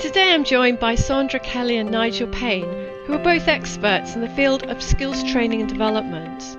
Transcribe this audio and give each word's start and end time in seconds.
Today 0.00 0.32
I'm 0.32 0.44
joined 0.44 0.80
by 0.80 0.94
Sandra 0.94 1.38
Kelly 1.38 1.76
and 1.76 1.90
Nigel 1.90 2.26
Paine, 2.28 2.72
who 3.04 3.12
are 3.12 3.22
both 3.22 3.48
experts 3.48 4.14
in 4.14 4.22
the 4.22 4.30
field 4.30 4.62
of 4.62 4.82
skills 4.82 5.22
training 5.22 5.60
and 5.60 5.68
development. 5.68 6.56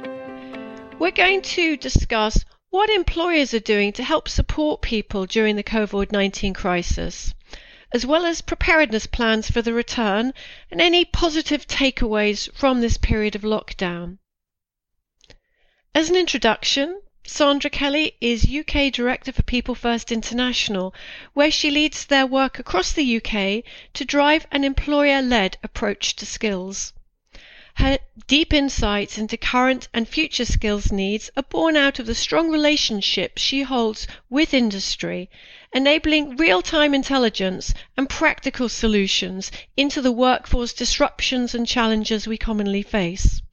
We're 0.99 1.09
going 1.09 1.41
to 1.41 1.75
discuss 1.75 2.45
what 2.69 2.91
employers 2.91 3.51
are 3.55 3.59
doing 3.59 3.93
to 3.93 4.03
help 4.03 4.29
support 4.29 4.83
people 4.83 5.25
during 5.25 5.55
the 5.55 5.63
COVID 5.63 6.11
19 6.11 6.53
crisis, 6.53 7.33
as 7.91 8.05
well 8.05 8.27
as 8.27 8.41
preparedness 8.41 9.07
plans 9.07 9.49
for 9.49 9.63
the 9.63 9.73
return 9.73 10.35
and 10.69 10.79
any 10.79 11.03
positive 11.03 11.65
takeaways 11.65 12.47
from 12.53 12.81
this 12.81 12.99
period 12.99 13.35
of 13.35 13.41
lockdown. 13.41 14.19
As 15.95 16.11
an 16.11 16.15
introduction, 16.15 17.01
Sandra 17.23 17.69
Kelly 17.69 18.15
is 18.19 18.49
UK 18.51 18.91
Director 18.91 19.31
for 19.31 19.43
People 19.43 19.75
First 19.75 20.11
International, 20.11 20.91
where 21.35 21.51
she 21.51 21.69
leads 21.69 22.03
their 22.03 22.25
work 22.25 22.57
across 22.57 22.91
the 22.91 23.17
UK 23.17 23.63
to 23.93 24.03
drive 24.03 24.47
an 24.51 24.63
employer 24.63 25.21
led 25.21 25.55
approach 25.61 26.15
to 26.15 26.25
skills. 26.25 26.93
Her 27.75 27.99
deep 28.25 28.51
insights 28.53 29.19
into 29.19 29.37
current 29.37 29.87
and 29.93 30.09
future 30.09 30.45
skills 30.45 30.91
needs 30.91 31.29
are 31.37 31.43
born 31.43 31.77
out 31.77 31.99
of 31.99 32.07
the 32.07 32.15
strong 32.15 32.49
relationships 32.49 33.39
she 33.39 33.61
holds 33.61 34.07
with 34.31 34.51
industry, 34.51 35.29
enabling 35.73 36.37
real 36.37 36.63
time 36.63 36.95
intelligence 36.95 37.71
and 37.95 38.09
practical 38.09 38.67
solutions 38.67 39.51
into 39.77 40.01
the 40.01 40.11
workforce 40.11 40.73
disruptions 40.73 41.53
and 41.53 41.67
challenges 41.67 42.25
we 42.25 42.37
commonly 42.39 42.81
face. 42.81 43.43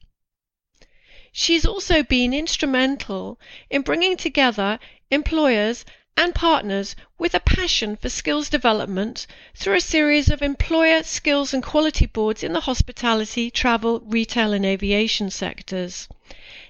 She's 1.31 1.63
also 1.63 2.01
been 2.01 2.33
instrumental 2.33 3.39
in 3.69 3.83
bringing 3.83 4.17
together 4.17 4.79
employers 5.11 5.85
and 6.17 6.33
partners 6.33 6.95
with 7.17 7.33
a 7.33 7.39
passion 7.39 7.95
for 7.95 8.09
skills 8.09 8.49
development 8.49 9.27
through 9.55 9.75
a 9.75 9.79
series 9.79 10.29
of 10.29 10.41
employer 10.41 11.03
skills 11.03 11.53
and 11.53 11.63
quality 11.63 12.07
boards 12.07 12.43
in 12.43 12.51
the 12.51 12.61
hospitality, 12.61 13.49
travel, 13.49 14.01
retail, 14.01 14.51
and 14.51 14.65
aviation 14.65 15.29
sectors. 15.29 16.09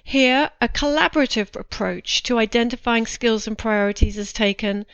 Here, 0.04 0.50
a 0.60 0.68
collaborative 0.68 1.58
approach 1.58 2.22
to 2.24 2.38
identifying 2.38 3.06
skills 3.06 3.46
and 3.46 3.58
priorities 3.58 4.18
is 4.18 4.32
taken, 4.32 4.86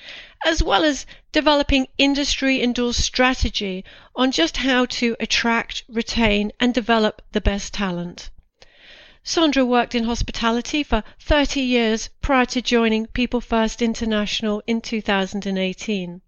as 0.44 0.62
well 0.62 0.84
as 0.84 1.06
developing 1.32 1.88
industry 1.98 2.62
endorsed 2.62 3.00
strategy 3.00 3.84
on 4.14 4.30
just 4.30 4.58
how 4.58 4.86
to 4.86 5.16
attract, 5.20 5.82
retain, 5.88 6.52
and 6.60 6.72
develop 6.72 7.20
the 7.32 7.40
best 7.40 7.74
talent. 7.74 8.30
Sandra 9.28 9.64
worked 9.64 9.96
in 9.96 10.04
hospitality 10.04 10.84
for 10.84 11.02
30 11.18 11.60
years 11.60 12.10
prior 12.20 12.46
to 12.46 12.62
joining 12.62 13.08
People 13.08 13.40
First 13.40 13.82
International 13.82 14.62
in 14.68 14.80
2018. 14.80 16.20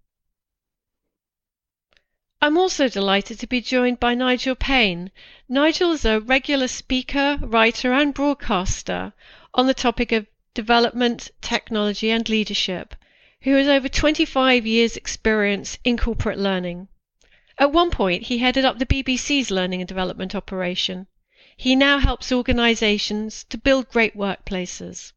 I'm 2.41 2.57
also 2.57 2.89
delighted 2.89 3.39
to 3.39 3.47
be 3.47 3.61
joined 3.61 4.01
by 4.01 4.15
Nigel 4.15 4.53
Paine. 4.53 5.11
Nigel 5.47 5.93
is 5.93 6.03
a 6.03 6.19
regular 6.19 6.67
speaker, 6.67 7.37
writer, 7.39 7.93
and 7.93 8.13
broadcaster 8.13 9.13
on 9.53 9.65
the 9.65 9.73
topic 9.73 10.11
of 10.11 10.27
development, 10.53 11.31
technology, 11.39 12.11
and 12.11 12.27
leadership, 12.27 12.95
who 13.43 13.55
has 13.55 13.69
over 13.69 13.87
25 13.87 14.67
years' 14.67 14.97
experience 14.97 15.79
in 15.85 15.97
corporate 15.97 16.37
learning. 16.37 16.89
At 17.57 17.71
one 17.71 17.91
point, 17.91 18.23
he 18.23 18.39
headed 18.39 18.65
up 18.65 18.77
the 18.77 18.85
BBC's 18.85 19.49
learning 19.49 19.79
and 19.79 19.87
development 19.87 20.35
operation. 20.35 21.07
He 21.61 21.75
now 21.75 21.99
helps 21.99 22.31
organizations 22.31 23.43
to 23.49 23.57
build 23.57 23.89
great 23.89 24.15
workplaces. 24.15 25.11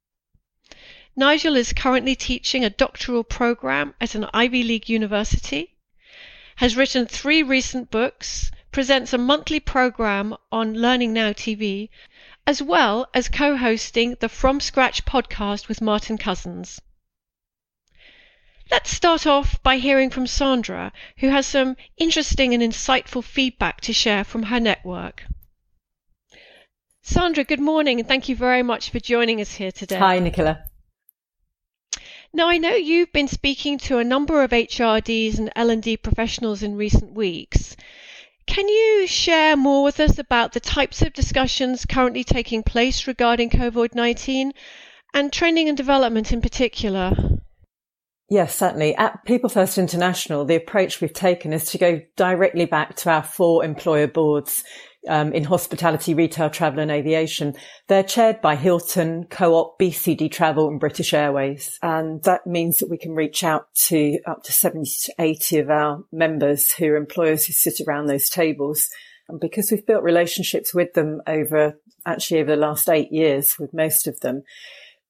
Nigel 1.14 1.54
is 1.54 1.72
currently 1.72 2.16
teaching 2.16 2.64
a 2.64 2.68
doctoral 2.68 3.22
program 3.22 3.94
at 4.00 4.16
an 4.16 4.26
Ivy 4.34 4.64
League 4.64 4.88
university, 4.88 5.76
has 6.56 6.74
written 6.74 7.06
three 7.06 7.44
recent 7.44 7.92
books, 7.92 8.50
presents 8.72 9.12
a 9.12 9.18
monthly 9.18 9.60
program 9.60 10.36
on 10.50 10.74
Learning 10.74 11.12
Now 11.12 11.32
TV, 11.32 11.90
as 12.44 12.60
well 12.60 13.08
as 13.14 13.28
co 13.28 13.56
hosting 13.56 14.16
the 14.18 14.28
From 14.28 14.58
Scratch 14.58 15.04
podcast 15.04 15.68
with 15.68 15.80
Martin 15.80 16.18
Couzins. 16.18 16.80
Let's 18.68 18.90
start 18.90 19.28
off 19.28 19.62
by 19.62 19.78
hearing 19.78 20.10
from 20.10 20.26
Sandra, 20.26 20.92
who 21.18 21.28
has 21.28 21.46
some 21.46 21.76
interesting 21.98 22.52
and 22.52 22.60
insightful 22.60 23.22
feedback 23.22 23.80
to 23.82 23.92
share 23.92 24.24
from 24.24 24.42
her 24.42 24.58
network. 24.58 25.22
Sandra, 27.04 27.42
good 27.42 27.58
morning, 27.58 27.98
and 27.98 28.08
thank 28.08 28.28
you 28.28 28.36
very 28.36 28.62
much 28.62 28.90
for 28.90 29.00
joining 29.00 29.40
us 29.40 29.54
here 29.54 29.72
today. 29.72 29.98
Hi, 29.98 30.20
Nicola. 30.20 30.62
Now, 32.32 32.48
I 32.48 32.58
know 32.58 32.76
you've 32.76 33.12
been 33.12 33.26
speaking 33.26 33.76
to 33.78 33.98
a 33.98 34.04
number 34.04 34.44
of 34.44 34.52
HRDs 34.52 35.36
and 35.36 35.50
L&D 35.56 35.96
professionals 35.96 36.62
in 36.62 36.76
recent 36.76 37.12
weeks. 37.12 37.76
Can 38.46 38.68
you 38.68 39.08
share 39.08 39.56
more 39.56 39.82
with 39.82 39.98
us 39.98 40.16
about 40.16 40.52
the 40.52 40.60
types 40.60 41.02
of 41.02 41.12
discussions 41.12 41.84
currently 41.86 42.22
taking 42.22 42.62
place 42.62 43.08
regarding 43.08 43.50
COVID-19 43.50 44.52
and 45.12 45.32
training 45.32 45.68
and 45.68 45.76
development 45.76 46.32
in 46.32 46.40
particular? 46.40 47.40
Yes, 48.32 48.56
certainly. 48.56 48.96
At 48.96 49.26
People 49.26 49.50
First 49.50 49.76
International, 49.76 50.46
the 50.46 50.54
approach 50.54 51.02
we've 51.02 51.12
taken 51.12 51.52
is 51.52 51.66
to 51.66 51.76
go 51.76 52.00
directly 52.16 52.64
back 52.64 52.96
to 52.96 53.10
our 53.10 53.22
four 53.22 53.62
employer 53.62 54.06
boards 54.06 54.64
um, 55.06 55.34
in 55.34 55.44
hospitality, 55.44 56.14
retail, 56.14 56.48
travel 56.48 56.80
and 56.80 56.90
aviation. 56.90 57.54
They're 57.88 58.02
chaired 58.02 58.40
by 58.40 58.56
Hilton, 58.56 59.24
Co-op, 59.24 59.78
BCD 59.78 60.32
Travel 60.32 60.68
and 60.68 60.80
British 60.80 61.12
Airways. 61.12 61.78
And 61.82 62.22
that 62.22 62.46
means 62.46 62.78
that 62.78 62.88
we 62.88 62.96
can 62.96 63.12
reach 63.12 63.44
out 63.44 63.66
to 63.88 64.18
up 64.26 64.44
to 64.44 64.52
70 64.52 64.90
to 65.04 65.14
80 65.18 65.58
of 65.58 65.68
our 65.68 66.02
members 66.10 66.72
who 66.72 66.86
are 66.86 66.96
employers 66.96 67.44
who 67.44 67.52
sit 67.52 67.86
around 67.86 68.06
those 68.06 68.30
tables. 68.30 68.88
And 69.28 69.40
because 69.40 69.70
we've 69.70 69.84
built 69.84 70.04
relationships 70.04 70.72
with 70.72 70.94
them 70.94 71.20
over 71.26 71.78
actually 72.06 72.40
over 72.40 72.52
the 72.52 72.56
last 72.56 72.88
eight 72.88 73.12
years 73.12 73.58
with 73.58 73.74
most 73.74 74.06
of 74.06 74.20
them, 74.20 74.42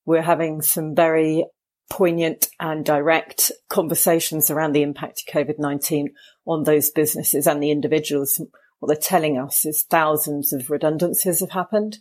we're 0.07 0.23
having 0.23 0.61
some 0.61 0.97
very 0.97 1.45
poignant 1.91 2.49
and 2.59 2.85
direct 2.85 3.53
conversations 3.69 4.51
around 4.51 4.73
the 4.73 4.83
impact 4.83 5.23
of 5.27 5.35
COVID-19 5.35 6.09
on 6.47 6.65
those 6.65 6.91
businesses 6.91 7.47
and 7.47 7.63
the 7.63 7.71
individuals 7.71 8.41
what 8.83 8.89
they're 8.89 8.97
telling 8.97 9.39
us 9.39 9.65
is 9.65 9.85
thousands 9.85 10.53
of 10.53 10.69
redundancies 10.69 11.39
have 11.39 11.53
happened. 11.53 11.99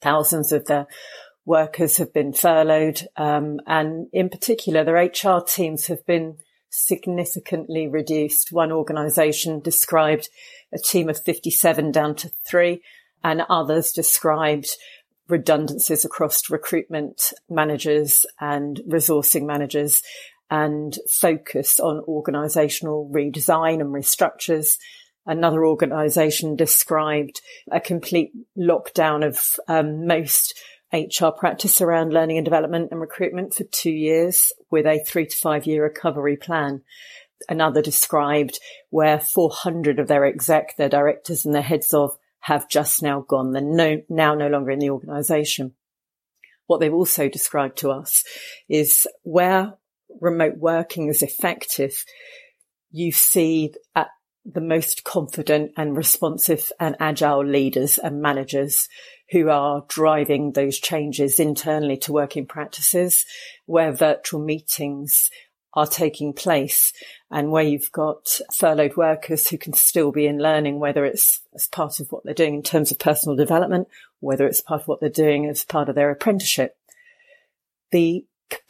Thousands 0.00 0.52
of 0.52 0.66
their 0.66 0.86
workers 1.44 1.96
have 1.96 2.14
been 2.14 2.32
furloughed. 2.32 3.08
Um, 3.16 3.58
and 3.66 4.06
in 4.12 4.28
particular, 4.28 4.84
their 4.84 4.94
HR 4.94 5.42
teams 5.44 5.88
have 5.88 6.06
been 6.06 6.36
significantly 6.70 7.88
reduced. 7.88 8.52
One 8.52 8.70
organization 8.70 9.58
described 9.58 10.28
a 10.72 10.78
team 10.78 11.08
of 11.08 11.20
57 11.24 11.90
down 11.90 12.14
to 12.14 12.30
three 12.48 12.80
and 13.24 13.42
others 13.50 13.90
described 13.90 14.68
redundancies 15.28 16.04
across 16.04 16.50
recruitment 16.50 17.32
managers 17.48 18.24
and 18.40 18.80
resourcing 18.88 19.44
managers 19.44 20.02
and 20.50 20.96
focus 21.10 21.78
on 21.78 22.00
organizational 22.08 23.10
redesign 23.14 23.80
and 23.80 23.94
restructures 23.94 24.76
another 25.28 25.64
organization 25.64 26.56
described 26.56 27.40
a 27.70 27.78
complete 27.78 28.32
lockdown 28.58 29.24
of 29.24 29.60
um, 29.68 30.06
most 30.06 30.58
HR 30.92 31.28
practice 31.38 31.80
around 31.82 32.14
learning 32.14 32.38
and 32.38 32.46
development 32.46 32.88
and 32.90 33.00
recruitment 33.00 33.54
for 33.54 33.64
two 33.64 33.92
years 33.92 34.50
with 34.70 34.86
a 34.86 35.04
three 35.06 35.26
to 35.26 35.36
five 35.36 35.66
year 35.66 35.84
recovery 35.84 36.36
plan. 36.36 36.82
Another 37.48 37.82
described 37.82 38.58
where 38.90 39.20
400 39.20 40.00
of 40.00 40.08
their 40.08 40.24
exec, 40.24 40.76
their 40.76 40.88
directors 40.88 41.44
and 41.44 41.54
their 41.54 41.62
heads 41.62 41.92
of 41.92 42.16
have 42.40 42.68
just 42.68 43.02
now 43.02 43.20
gone. 43.20 43.52
They're 43.52 43.62
no, 43.62 44.02
now 44.08 44.34
no 44.34 44.48
longer 44.48 44.70
in 44.70 44.78
the 44.78 44.90
organization. 44.90 45.74
What 46.66 46.80
they've 46.80 46.92
also 46.92 47.28
described 47.28 47.78
to 47.78 47.90
us 47.90 48.24
is 48.68 49.06
where 49.22 49.74
remote 50.20 50.56
working 50.58 51.08
is 51.08 51.22
effective, 51.22 52.04
you 52.90 53.12
see 53.12 53.72
at 53.94 54.08
the 54.44 54.60
most 54.60 55.04
confident 55.04 55.72
and 55.76 55.96
responsive 55.96 56.72
and 56.80 56.96
agile 57.00 57.44
leaders 57.44 57.98
and 57.98 58.22
managers 58.22 58.88
who 59.30 59.50
are 59.50 59.84
driving 59.88 60.52
those 60.52 60.78
changes 60.78 61.38
internally 61.38 61.98
to 61.98 62.12
working 62.12 62.46
practices 62.46 63.26
where 63.66 63.92
virtual 63.92 64.40
meetings 64.40 65.30
are 65.74 65.86
taking 65.86 66.32
place 66.32 66.92
and 67.30 67.50
where 67.50 67.62
you've 67.62 67.92
got 67.92 68.40
furloughed 68.52 68.96
workers 68.96 69.48
who 69.48 69.58
can 69.58 69.72
still 69.72 70.10
be 70.10 70.26
in 70.26 70.38
learning, 70.38 70.78
whether 70.78 71.04
it's 71.04 71.40
as 71.54 71.66
part 71.66 72.00
of 72.00 72.10
what 72.10 72.24
they're 72.24 72.34
doing 72.34 72.54
in 72.54 72.62
terms 72.62 72.90
of 72.90 72.98
personal 72.98 73.36
development, 73.36 73.88
whether 74.20 74.46
it's 74.46 74.60
part 74.60 74.80
of 74.80 74.88
what 74.88 75.00
they're 75.00 75.10
doing 75.10 75.46
as 75.46 75.64
part 75.64 75.88
of 75.88 75.94
their 75.94 76.10
apprenticeship. 76.10 76.76
The 77.90 78.24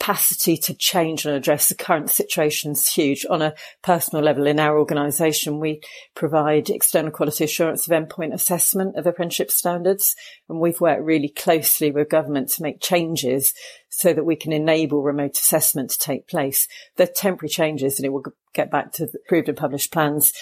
capacity 0.08 0.56
to 0.56 0.72
change 0.72 1.26
and 1.26 1.34
address 1.34 1.68
the 1.68 1.74
current 1.74 2.08
situation 2.08 2.72
is 2.72 2.88
huge. 2.88 3.26
On 3.28 3.42
a 3.42 3.52
personal 3.82 4.24
level, 4.24 4.46
in 4.46 4.58
our 4.58 4.78
organisation, 4.78 5.60
we 5.60 5.82
provide 6.14 6.70
external 6.70 7.10
quality 7.10 7.44
assurance 7.44 7.86
of 7.86 7.92
endpoint 7.92 8.32
assessment 8.32 8.96
of 8.96 9.06
apprenticeship 9.06 9.50
standards, 9.50 10.16
and 10.48 10.60
we've 10.60 10.80
worked 10.80 11.02
really 11.02 11.28
closely 11.28 11.90
with 11.90 12.08
government 12.08 12.48
to 12.48 12.62
make 12.62 12.80
changes 12.80 13.52
so 13.90 14.14
that 14.14 14.24
we 14.24 14.34
can 14.34 14.50
enable 14.50 15.02
remote 15.02 15.36
assessment 15.36 15.90
to 15.90 15.98
take 15.98 16.26
place. 16.26 16.68
They're 16.96 17.06
temporary 17.06 17.50
changes, 17.50 17.98
and 17.98 18.06
it 18.06 18.08
will 18.08 18.24
get 18.54 18.70
back 18.70 18.92
to 18.92 19.04
the 19.04 19.18
approved 19.26 19.50
and 19.50 19.58
published 19.58 19.92
plans. 19.92 20.32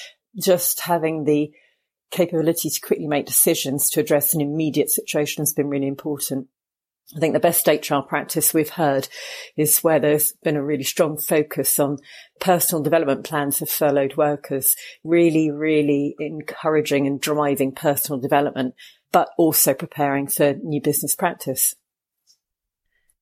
Just 0.40 0.82
having 0.82 1.24
the 1.24 1.50
capability 2.12 2.70
to 2.70 2.80
quickly 2.80 3.08
make 3.08 3.26
decisions 3.26 3.90
to 3.90 4.00
address 4.00 4.32
an 4.32 4.40
immediate 4.40 4.90
situation 4.90 5.42
has 5.42 5.52
been 5.52 5.68
really 5.68 5.88
important. 5.88 6.46
I 7.14 7.20
think 7.20 7.34
the 7.34 7.40
best 7.40 7.60
state 7.60 7.84
trial 7.84 8.02
practice 8.02 8.52
we've 8.52 8.70
heard 8.70 9.06
is 9.56 9.78
where 9.78 10.00
there's 10.00 10.32
been 10.42 10.56
a 10.56 10.64
really 10.64 10.82
strong 10.82 11.16
focus 11.18 11.78
on 11.78 11.98
personal 12.40 12.82
development 12.82 13.24
plans 13.24 13.58
for 13.58 13.66
furloughed 13.66 14.16
workers, 14.16 14.74
really, 15.04 15.52
really 15.52 16.16
encouraging 16.18 17.06
and 17.06 17.20
driving 17.20 17.70
personal 17.70 18.20
development, 18.20 18.74
but 19.12 19.30
also 19.38 19.72
preparing 19.72 20.26
for 20.26 20.54
new 20.54 20.80
business 20.80 21.14
practice. 21.14 21.76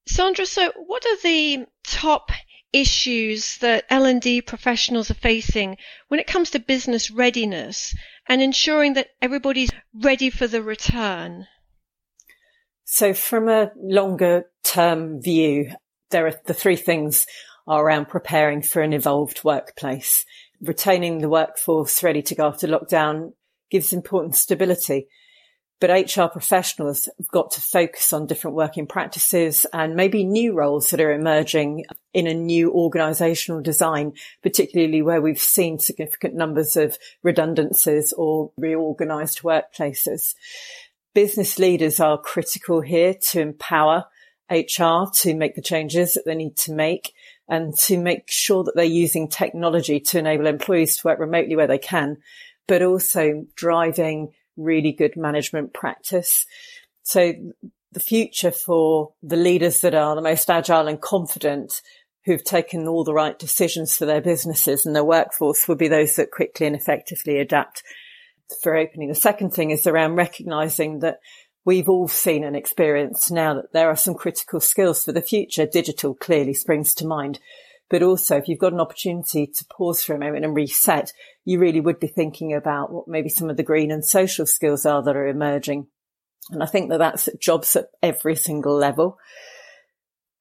Sandra, 0.07 0.47
so 0.47 0.73
what 0.87 1.05
are 1.05 1.19
the 1.23 1.67
top 1.87 2.31
issues 2.73 3.59
that 3.59 3.85
L&D 3.91 4.43
professionals 4.43 5.11
are 5.11 5.15
facing 5.15 5.77
when 6.09 6.21
it 6.21 6.27
comes 6.27 6.51
to 6.51 6.59
business 6.59 7.11
readiness 7.11 7.95
and 8.27 8.41
ensuring 8.41 8.95
that 8.95 9.09
everybody's 9.21 9.71
ready 9.95 10.31
for 10.31 10.47
the 10.47 10.63
return? 10.63 11.47
So 12.85 13.15
from 13.15 13.49
a 13.49 13.71
longer 13.77 14.45
term 14.63 15.21
view, 15.21 15.73
there 16.11 16.27
are 16.27 16.35
the 16.47 16.55
three 16.55 16.77
things 16.77 17.27
are 17.67 17.83
around 17.85 18.09
preparing 18.09 18.63
for 18.63 18.83
an 18.83 18.93
evolved 18.93 19.43
workplace. 19.43 20.25
Retaining 20.61 21.19
the 21.19 21.29
workforce 21.29 22.03
ready 22.03 22.23
to 22.23 22.35
go 22.35 22.47
after 22.47 22.67
lockdown 22.69 23.33
gives 23.71 23.93
important 23.93 24.35
stability. 24.37 25.09
But 25.81 25.91
HR 25.91 26.27
professionals 26.27 27.09
have 27.19 27.29
got 27.29 27.51
to 27.53 27.61
focus 27.61 28.13
on 28.13 28.27
different 28.27 28.57
working 28.57 28.87
practices 28.87 29.67
and 29.73 29.97
maybe 29.97 30.25
new 30.25 30.55
roles 30.55 30.91
that 30.91 31.01
are 31.01 31.13
emerging 31.13 31.85
in 32.13 32.27
a 32.27 32.33
new 32.33 32.71
organisational 32.71 33.63
design, 33.63 34.13
particularly 34.43 35.03
where 35.03 35.21
we've 35.21 35.41
seen 35.41 35.79
significant 35.79 36.35
numbers 36.35 36.77
of 36.77 36.97
redundancies 37.23 38.15
or 38.17 38.53
reorganised 38.57 39.43
workplaces 39.43 40.35
business 41.15 41.59
leaders 41.59 42.01
are 42.01 42.19
critical 42.19 42.81
here 42.81 43.15
to 43.15 43.41
empower 43.41 44.05
HR 44.51 45.07
to 45.13 45.35
make 45.35 45.55
the 45.55 45.63
changes 45.63 46.15
that 46.15 46.25
they 46.27 46.35
need 46.35 46.57
to 46.57 46.73
make 46.73 47.15
and 47.49 47.75
to 47.77 47.99
make 47.99 48.31
sure 48.31 48.65
that 48.65 48.75
they're 48.75 48.85
using 48.85 49.29
technology 49.29 50.01
to 50.01 50.19
enable 50.19 50.47
employees 50.47 50.97
to 50.97 51.07
work 51.07 51.19
remotely 51.19 51.57
where 51.57 51.67
they 51.67 51.79
can, 51.79 52.19
but 52.67 52.83
also 52.83 53.47
driving 53.55 54.33
really 54.57 54.93
good 54.93 55.17
management 55.17 55.73
practice. 55.73 56.47
So 57.03 57.33
the 57.93 58.01
future 58.01 58.51
for 58.51 59.13
the 59.23 59.37
leaders 59.37 59.81
that 59.81 59.95
are 59.95 60.15
the 60.15 60.23
most 60.23 60.51
agile 60.51 60.89
and 60.89 61.01
confident 61.01 61.81
who've 62.25 62.45
taken 62.45 62.89
all 62.89 63.05
the 63.05 63.15
right 63.15 63.39
decisions 63.39 63.95
for 63.95 64.07
their 64.07 64.21
businesses 64.21 64.87
and 64.87 64.97
their 64.97 65.05
workforce 65.05 65.69
will 65.69 65.77
be 65.77 65.89
those 65.89 66.17
that 66.17 66.31
quickly 66.31 66.67
and 66.67 66.75
effectively 66.75 67.39
adapt 67.39 67.83
for 68.63 68.77
opening. 68.77 69.09
The 69.09 69.15
second 69.15 69.51
thing 69.51 69.71
is 69.71 69.87
around 69.87 70.17
recognizing 70.17 71.01
that 71.01 71.19
we've 71.65 71.89
all 71.89 72.09
seen 72.09 72.45
and 72.45 72.57
experienced 72.57 73.31
now 73.31 73.55
that 73.55 73.73
there 73.73 73.89
are 73.89 73.97
some 73.97 74.15
critical 74.15 74.61
skills 74.61 75.05
for 75.05 75.13
the 75.13 75.23
future. 75.23 75.67
Digital 75.67 76.15
clearly 76.15 76.55
springs 76.55 76.95
to 76.95 77.07
mind. 77.07 77.41
But 77.91 78.03
also, 78.03 78.37
if 78.37 78.49
you've 78.49 78.59
got 78.59 78.73
an 78.73 78.81
opportunity 78.81 79.47
to 79.47 79.65
pause 79.67 80.03
for 80.03 80.15
a 80.15 80.19
moment 80.19 80.45
and 80.45 80.55
reset, 80.55 81.13
you 81.45 81.59
really 81.59 81.81
would 81.81 82.01
be 82.01 82.07
thinking 82.07 82.55
about 82.55 82.91
what 82.91 83.09
maybe 83.09 83.29
some 83.29 83.51
of 83.51 83.57
the 83.57 83.63
green 83.63 83.91
and 83.91 84.05
social 84.05 84.47
skills 84.47 84.87
are 84.87 85.03
that 85.03 85.17
are 85.17 85.27
emerging. 85.27 85.87
And 86.51 86.63
I 86.63 86.67
think 86.67 86.91
that 86.91 86.99
that's 86.99 87.29
jobs 87.41 87.77
at 87.77 87.87
every 88.03 88.37
single 88.37 88.77
level. 88.77 89.19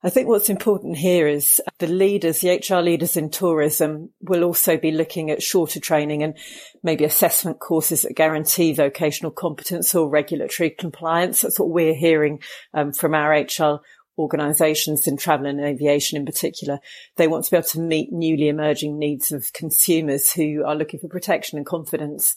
I 0.06 0.10
think 0.10 0.28
what's 0.28 0.50
important 0.50 0.98
here 0.98 1.28
is 1.28 1.62
the 1.80 1.88
leaders, 1.88 2.42
the 2.42 2.58
HR 2.58 2.82
leaders 2.82 3.16
in 3.16 3.30
tourism 3.30 4.10
will 4.20 4.44
also 4.44 4.76
be 4.76 4.92
looking 4.92 5.32
at 5.32 5.42
shorter 5.42 5.80
training 5.80 6.24
and 6.24 6.38
maybe 6.84 7.06
assessment 7.06 7.60
courses 7.60 8.02
that 8.02 8.16
guarantee 8.16 8.74
vocational 8.74 9.32
competence 9.32 9.96
or 9.96 10.10
regulatory 10.10 10.72
compliance. 10.72 11.42
That's 11.42 11.58
what 11.58 11.70
we're 11.70 11.96
hearing 11.96 12.42
um, 12.74 12.92
from 12.92 13.16
our 13.16 13.32
HR 13.32 13.80
organisations 14.18 15.08
in 15.08 15.16
travel 15.16 15.46
and 15.46 15.62
aviation 15.62 16.18
in 16.18 16.26
particular. 16.26 16.80
They 17.16 17.30
want 17.30 17.46
to 17.46 17.52
be 17.52 17.58
able 17.58 17.68
to 17.70 17.80
meet 17.80 18.12
newly 18.12 18.50
emerging 18.50 19.00
needs 19.00 19.32
of 19.32 19.54
consumers 19.54 20.34
who 20.34 20.66
are 20.66 20.76
looking 20.76 21.00
for 21.00 21.08
protection 21.08 21.58
and 21.58 21.66
confidence. 21.66 22.36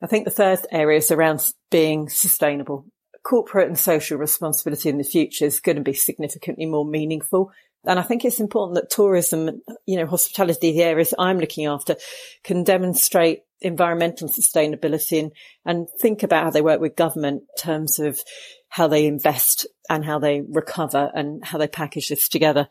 I 0.00 0.06
think 0.06 0.24
the 0.24 0.30
third 0.30 0.60
area 0.70 0.98
is 0.98 1.10
around 1.10 1.50
being 1.68 2.08
sustainable 2.08 2.86
corporate 3.26 3.66
and 3.66 3.76
social 3.76 4.16
responsibility 4.16 4.88
in 4.88 4.98
the 4.98 5.04
future 5.04 5.44
is 5.44 5.58
going 5.58 5.74
to 5.74 5.82
be 5.82 5.92
significantly 5.92 6.64
more 6.64 6.84
meaningful. 6.84 7.50
And 7.84 7.98
I 7.98 8.02
think 8.02 8.24
it's 8.24 8.38
important 8.38 8.76
that 8.76 8.88
tourism, 8.88 9.62
you 9.84 9.96
know, 9.96 10.06
hospitality, 10.06 10.70
the 10.70 10.82
areas 10.82 11.12
I'm 11.18 11.40
looking 11.40 11.66
after 11.66 11.96
can 12.44 12.62
demonstrate 12.62 13.42
environmental 13.60 14.28
sustainability 14.28 15.18
and, 15.18 15.32
and 15.64 15.88
think 16.00 16.22
about 16.22 16.44
how 16.44 16.50
they 16.50 16.62
work 16.62 16.80
with 16.80 16.94
government 16.94 17.42
in 17.42 17.62
terms 17.62 17.98
of 17.98 18.20
how 18.68 18.86
they 18.86 19.06
invest 19.06 19.66
and 19.90 20.04
how 20.04 20.20
they 20.20 20.42
recover 20.48 21.10
and 21.12 21.44
how 21.44 21.58
they 21.58 21.66
package 21.66 22.10
this 22.10 22.28
together. 22.28 22.68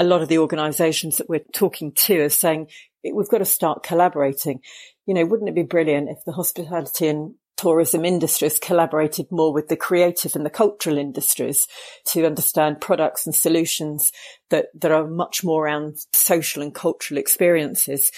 A 0.00 0.04
lot 0.04 0.20
of 0.20 0.28
the 0.28 0.38
organisations 0.38 1.18
that 1.18 1.28
we're 1.28 1.44
talking 1.52 1.92
to 1.92 2.22
are 2.22 2.28
saying 2.28 2.70
we've 3.04 3.28
got 3.28 3.38
to 3.38 3.44
start 3.44 3.84
collaborating. 3.84 4.62
You 5.06 5.14
know, 5.14 5.26
wouldn't 5.26 5.48
it 5.48 5.54
be 5.54 5.62
brilliant 5.62 6.08
if 6.08 6.24
the 6.24 6.32
hospitality 6.32 7.06
and 7.06 7.34
tourism 7.56 8.04
industries 8.04 8.58
collaborated 8.58 9.26
more 9.30 9.52
with 9.52 9.68
the 9.68 9.76
creative 9.76 10.36
and 10.36 10.44
the 10.44 10.50
cultural 10.50 10.98
industries 10.98 11.66
to 12.04 12.26
understand 12.26 12.80
products 12.80 13.26
and 13.26 13.34
solutions 13.34 14.12
that, 14.50 14.66
that 14.74 14.90
are 14.90 15.06
much 15.06 15.42
more 15.42 15.64
around 15.64 15.96
social 16.12 16.62
and 16.62 16.74
cultural 16.74 17.18
experiences. 17.18 18.12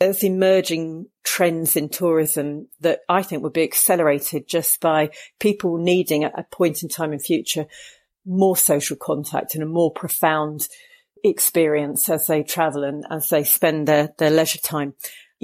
There's 0.00 0.22
emerging 0.22 1.06
trends 1.24 1.76
in 1.76 1.88
tourism 1.88 2.68
that 2.80 3.00
I 3.08 3.22
think 3.22 3.42
would 3.42 3.52
be 3.52 3.64
accelerated 3.64 4.46
just 4.46 4.80
by 4.80 5.10
people 5.40 5.76
needing 5.76 6.24
at 6.24 6.38
a 6.38 6.44
point 6.44 6.82
in 6.82 6.88
time 6.88 7.12
in 7.12 7.18
future 7.18 7.66
more 8.24 8.56
social 8.56 8.96
contact 8.96 9.54
and 9.54 9.62
a 9.62 9.66
more 9.66 9.92
profound 9.92 10.68
experience 11.24 12.08
as 12.08 12.26
they 12.26 12.42
travel 12.42 12.84
and 12.84 13.04
as 13.10 13.30
they 13.30 13.42
spend 13.42 13.88
their, 13.88 14.10
their 14.18 14.30
leisure 14.30 14.58
time 14.58 14.94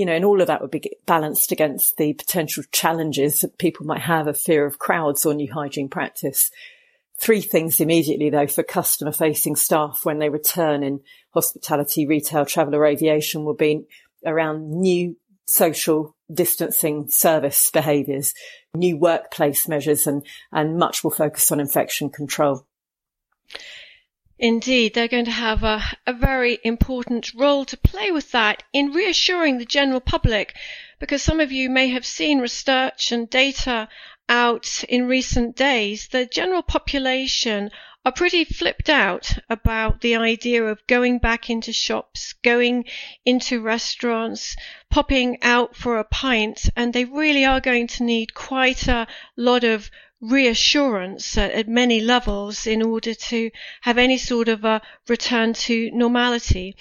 you 0.01 0.07
know, 0.07 0.15
and 0.15 0.25
all 0.25 0.41
of 0.41 0.47
that 0.47 0.63
would 0.63 0.71
be 0.71 0.97
balanced 1.05 1.53
against 1.53 1.99
the 1.99 2.15
potential 2.15 2.65
challenges 2.73 3.43
that 3.43 3.59
people 3.59 3.85
might 3.85 4.01
have 4.01 4.27
of 4.27 4.41
fear 4.41 4.65
of 4.65 4.79
crowds 4.79 5.27
or 5.27 5.35
new 5.35 5.53
hygiene 5.53 5.91
practice. 5.91 6.51
Three 7.21 7.43
things 7.43 7.81
immediately 7.81 8.31
though 8.31 8.47
for 8.47 8.63
customer 8.63 9.13
facing 9.13 9.57
staff 9.57 10.01
when 10.05 10.19
they 10.19 10.31
return 10.31 10.83
in 10.83 11.01
hospitality, 11.35 12.07
retail, 12.07 12.47
travel 12.47 12.77
or 12.77 12.87
aviation 12.87 13.45
will 13.45 13.53
be 13.53 13.83
around 14.25 14.71
new 14.71 15.19
social 15.47 16.17
distancing 16.33 17.11
service 17.11 17.71
behaviours, 17.71 18.33
new 18.75 18.97
workplace 18.97 19.69
measures 19.69 20.07
and, 20.07 20.25
and 20.51 20.79
much 20.79 21.05
more 21.05 21.13
focus 21.13 21.53
on 21.53 21.61
infection 21.61 22.09
control. 22.09 22.67
Indeed, 24.43 24.95
they're 24.95 25.07
going 25.07 25.27
to 25.27 25.31
have 25.31 25.63
a, 25.63 25.83
a, 26.07 26.15
very 26.15 26.61
important 26.65 27.35
role 27.35 27.67
to 27.67 27.77
play 27.77 28.11
with 28.11 28.31
that 28.31 28.63
in 28.73 28.91
reassuring 28.91 29.59
the 29.59 29.67
general 29.67 30.01
public, 30.01 30.57
because 30.99 31.23
some 31.23 31.41
of 31.41 31.53
you 31.53 31.69
may 31.69 31.89
have 31.89 32.07
seen 32.07 32.39
research 32.39 33.13
and 33.13 33.29
data 33.29 33.87
out 34.31 34.83
in 34.89 35.07
recent 35.07 35.57
days. 35.57 36.09
The 36.09 36.25
general 36.25 36.63
population 36.63 37.71
are 38.07 38.13
pretty 38.13 38.45
flipped 38.45 38.89
out 38.89 39.31
about 39.51 40.01
the 40.01 40.17
idea 40.17 40.65
of 40.65 40.87
going 40.87 41.19
back 41.19 41.51
into 41.51 41.71
shops, 41.71 42.33
going 42.43 42.87
into 43.27 43.61
restaurants, 43.61 44.57
popping 44.89 45.37
out 45.43 45.77
for 45.77 45.99
a 45.99 46.05
pint, 46.05 46.71
and 46.75 46.95
they 46.95 47.05
really 47.05 47.45
are 47.45 47.61
going 47.61 47.89
to 47.89 48.05
need 48.05 48.33
quite 48.33 48.89
a 48.89 49.07
lot 49.37 49.65
of 49.65 49.91
reassurance 50.21 51.37
at, 51.39 51.51
at, 51.53 51.69
many 51.69 52.01
levels 52.01 52.67
in 52.67 52.83
order 52.83 53.15
to 53.15 53.51
have 53.83 53.99
any 53.99 54.19
sort 54.19 54.49
of 54.49 54.65
a 54.65 54.83
return 55.09 55.53
to 55.53 55.91
normality. 55.93 56.77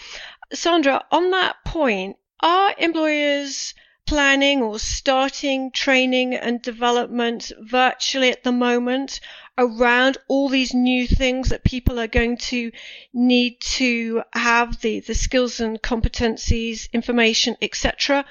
Sandra, 0.51 1.05
on 1.12 1.31
that 1.31 1.55
point, 1.63 2.17
are 2.41 2.75
employers 2.77 3.74
planning 4.05 4.62
or 4.62 4.79
starting 4.79 5.69
training 5.72 6.34
and 6.34 6.62
development 6.63 7.51
virtually 7.60 8.31
at 8.31 8.43
the 8.43 8.51
moment 8.51 9.19
around 9.55 10.17
all 10.27 10.50
these 10.50 10.74
new 10.74 11.05
things 11.05 11.50
that 11.50 11.63
people 11.63 12.00
are 12.00 12.08
going 12.08 12.36
to 12.38 12.72
need 13.13 13.60
to 13.60 14.24
have 14.34 14.81
the, 14.81 15.00
the 15.01 15.13
skills 15.13 15.60
and 15.60 15.81
competencies, 15.81 16.91
information, 16.91 17.55
etc.? 17.62 18.25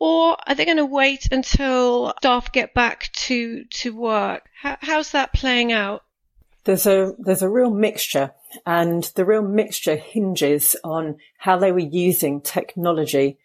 Or 0.00 0.36
are 0.46 0.54
they 0.54 0.64
going 0.64 0.76
to 0.76 0.86
wait 0.86 1.28
until 1.32 2.14
staff 2.18 2.52
get 2.52 2.72
back 2.72 3.10
to, 3.12 3.64
to 3.64 3.96
work? 3.96 4.44
How, 4.60 4.76
how's 4.80 5.12
that 5.12 5.32
playing 5.32 5.72
out? 5.72 6.04
There's 6.64 6.86
a 6.86 7.14
there's 7.18 7.42
a 7.42 7.48
real 7.48 7.70
mixture, 7.70 8.32
and 8.66 9.02
the 9.14 9.24
real 9.24 9.42
mixture 9.42 9.96
hinges 9.96 10.76
on 10.84 11.16
how 11.38 11.56
they 11.56 11.72
were 11.72 11.78
using 11.78 12.42
technology 12.42 13.38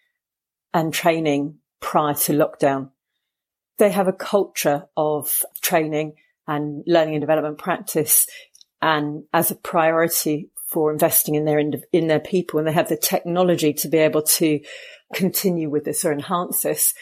and 0.74 0.92
training 0.92 1.58
prior 1.80 2.12
to 2.14 2.32
lockdown. 2.32 2.90
They 3.78 3.90
have 3.90 4.08
a 4.08 4.12
culture 4.12 4.88
of 4.94 5.42
training 5.62 6.16
and 6.46 6.84
learning 6.86 7.14
and 7.14 7.22
development 7.22 7.56
practice, 7.56 8.26
and 8.82 9.24
as 9.32 9.50
a 9.50 9.56
priority 9.56 10.50
for 10.66 10.92
investing 10.92 11.34
in 11.34 11.46
their 11.46 11.58
in 11.92 12.08
their 12.08 12.20
people, 12.20 12.58
and 12.58 12.68
they 12.68 12.72
have 12.72 12.90
the 12.90 12.96
technology 12.96 13.72
to 13.72 13.88
be 13.88 13.98
able 13.98 14.22
to 14.22 14.60
continue 15.14 15.70
with 15.70 15.84
this 15.84 16.04
or 16.04 16.12
enhance 16.12 16.62
this. 16.62 16.92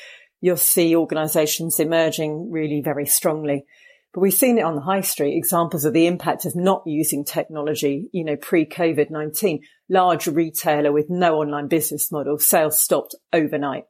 You'll 0.40 0.56
see 0.56 0.94
organisations 0.94 1.80
emerging 1.80 2.50
really 2.50 2.80
very 2.80 3.06
strongly. 3.06 3.64
But 4.12 4.20
we've 4.20 4.34
seen 4.34 4.58
it 4.58 4.64
on 4.64 4.74
the 4.74 4.82
high 4.82 5.00
street, 5.00 5.36
examples 5.36 5.86
of 5.86 5.94
the 5.94 6.06
impact 6.06 6.44
of 6.44 6.54
not 6.54 6.82
using 6.84 7.24
technology, 7.24 8.10
you 8.12 8.24
know, 8.24 8.36
pre-COVID-19. 8.36 9.60
Large 9.88 10.26
retailer 10.26 10.92
with 10.92 11.06
no 11.08 11.36
online 11.36 11.68
business 11.68 12.12
model, 12.12 12.38
sales 12.38 12.78
stopped 12.78 13.14
overnight, 13.32 13.84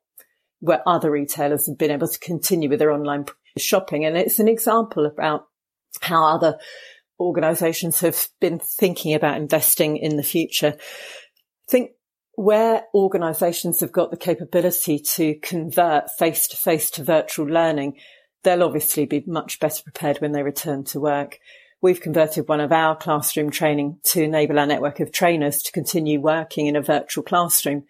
where 0.61 0.87
other 0.87 1.11
retailers 1.11 1.67
have 1.67 1.77
been 1.77 1.91
able 1.91 2.07
to 2.07 2.19
continue 2.21 2.69
with 2.69 2.79
their 2.79 2.93
online 2.93 3.25
shopping. 3.59 4.05
And 4.05 4.17
it's 4.17 4.39
an 4.39 4.49
example 4.49 5.07
about 5.07 5.47
how 6.01 6.25
other 6.25 6.59
organisations 7.19 8.01
have 8.01 8.29
been 8.41 8.61
thinking 8.61 9.15
about 9.15 9.37
investing 9.37 9.97
in 9.97 10.17
the 10.17 10.23
future. 10.23 10.75
I 10.79 11.71
think 11.71 11.91
where 12.35 12.85
organisations 12.95 13.81
have 13.81 13.93
got 13.93 14.11
the 14.11 14.17
capability 14.17 14.99
to 14.99 15.35
convert 15.37 16.11
face 16.19 16.47
to 16.49 16.57
face 16.57 16.91
to 16.93 17.05
virtual 17.05 17.47
learning, 17.47 17.99
they'll 18.43 18.63
obviously 18.63 19.07
be 19.07 19.23
much 19.27 19.61
better 19.61 19.83
prepared 19.83 20.19
when 20.19 20.33
they 20.33 20.43
return 20.43 20.85
to 20.85 21.01
work. 21.01 21.39
We've 21.81 22.01
converted 22.01 22.49
one 22.49 22.61
of 22.61 22.73
our 22.73 22.97
classroom 22.97 23.51
training 23.51 23.99
to 24.05 24.23
enable 24.23 24.59
our 24.59 24.67
network 24.67 25.01
of 25.01 25.13
trainers 25.13 25.63
to 25.63 25.73
continue 25.73 26.21
working 26.21 26.67
in 26.67 26.77
a 26.77 26.83
virtual 26.83 27.25
classroom. 27.25 27.85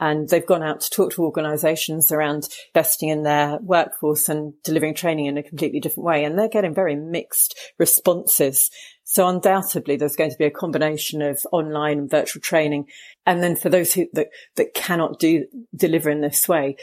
And 0.00 0.28
they've 0.28 0.44
gone 0.44 0.62
out 0.62 0.80
to 0.80 0.90
talk 0.90 1.12
to 1.12 1.22
organisations 1.22 2.10
around 2.10 2.48
investing 2.74 3.10
in 3.10 3.22
their 3.22 3.58
workforce 3.58 4.28
and 4.28 4.54
delivering 4.64 4.94
training 4.94 5.26
in 5.26 5.38
a 5.38 5.42
completely 5.42 5.78
different 5.78 6.06
way. 6.06 6.24
And 6.24 6.38
they're 6.38 6.48
getting 6.48 6.74
very 6.74 6.96
mixed 6.96 7.54
responses. 7.78 8.70
So 9.14 9.28
undoubtedly 9.28 9.94
there's 9.94 10.16
going 10.16 10.32
to 10.32 10.36
be 10.36 10.44
a 10.44 10.50
combination 10.50 11.22
of 11.22 11.46
online 11.52 11.98
and 12.00 12.10
virtual 12.10 12.42
training. 12.42 12.88
And 13.24 13.40
then 13.40 13.54
for 13.54 13.68
those 13.68 13.94
who, 13.94 14.08
that, 14.14 14.30
that 14.56 14.74
cannot 14.74 15.20
do, 15.20 15.46
deliver 15.72 16.10
in 16.10 16.20
this 16.20 16.48
way, 16.48 16.76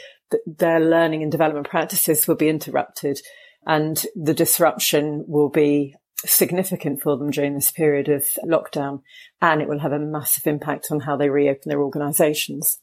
their 0.46 0.80
learning 0.80 1.22
and 1.22 1.30
development 1.30 1.68
practices 1.68 2.26
will 2.26 2.36
be 2.36 2.48
interrupted 2.48 3.20
and 3.66 4.02
the 4.16 4.32
disruption 4.32 5.26
will 5.28 5.50
be 5.50 5.94
significant 6.24 7.02
for 7.02 7.18
them 7.18 7.30
during 7.30 7.52
this 7.52 7.70
period 7.70 8.08
of 8.08 8.24
lockdown 8.46 9.02
and 9.42 9.60
it 9.60 9.68
will 9.68 9.80
have 9.80 9.92
a 9.92 9.98
massive 9.98 10.46
impact 10.46 10.86
on 10.90 11.00
how 11.00 11.18
they 11.18 11.28
reopen 11.28 11.68
their 11.68 11.82
organisations. 11.82 12.78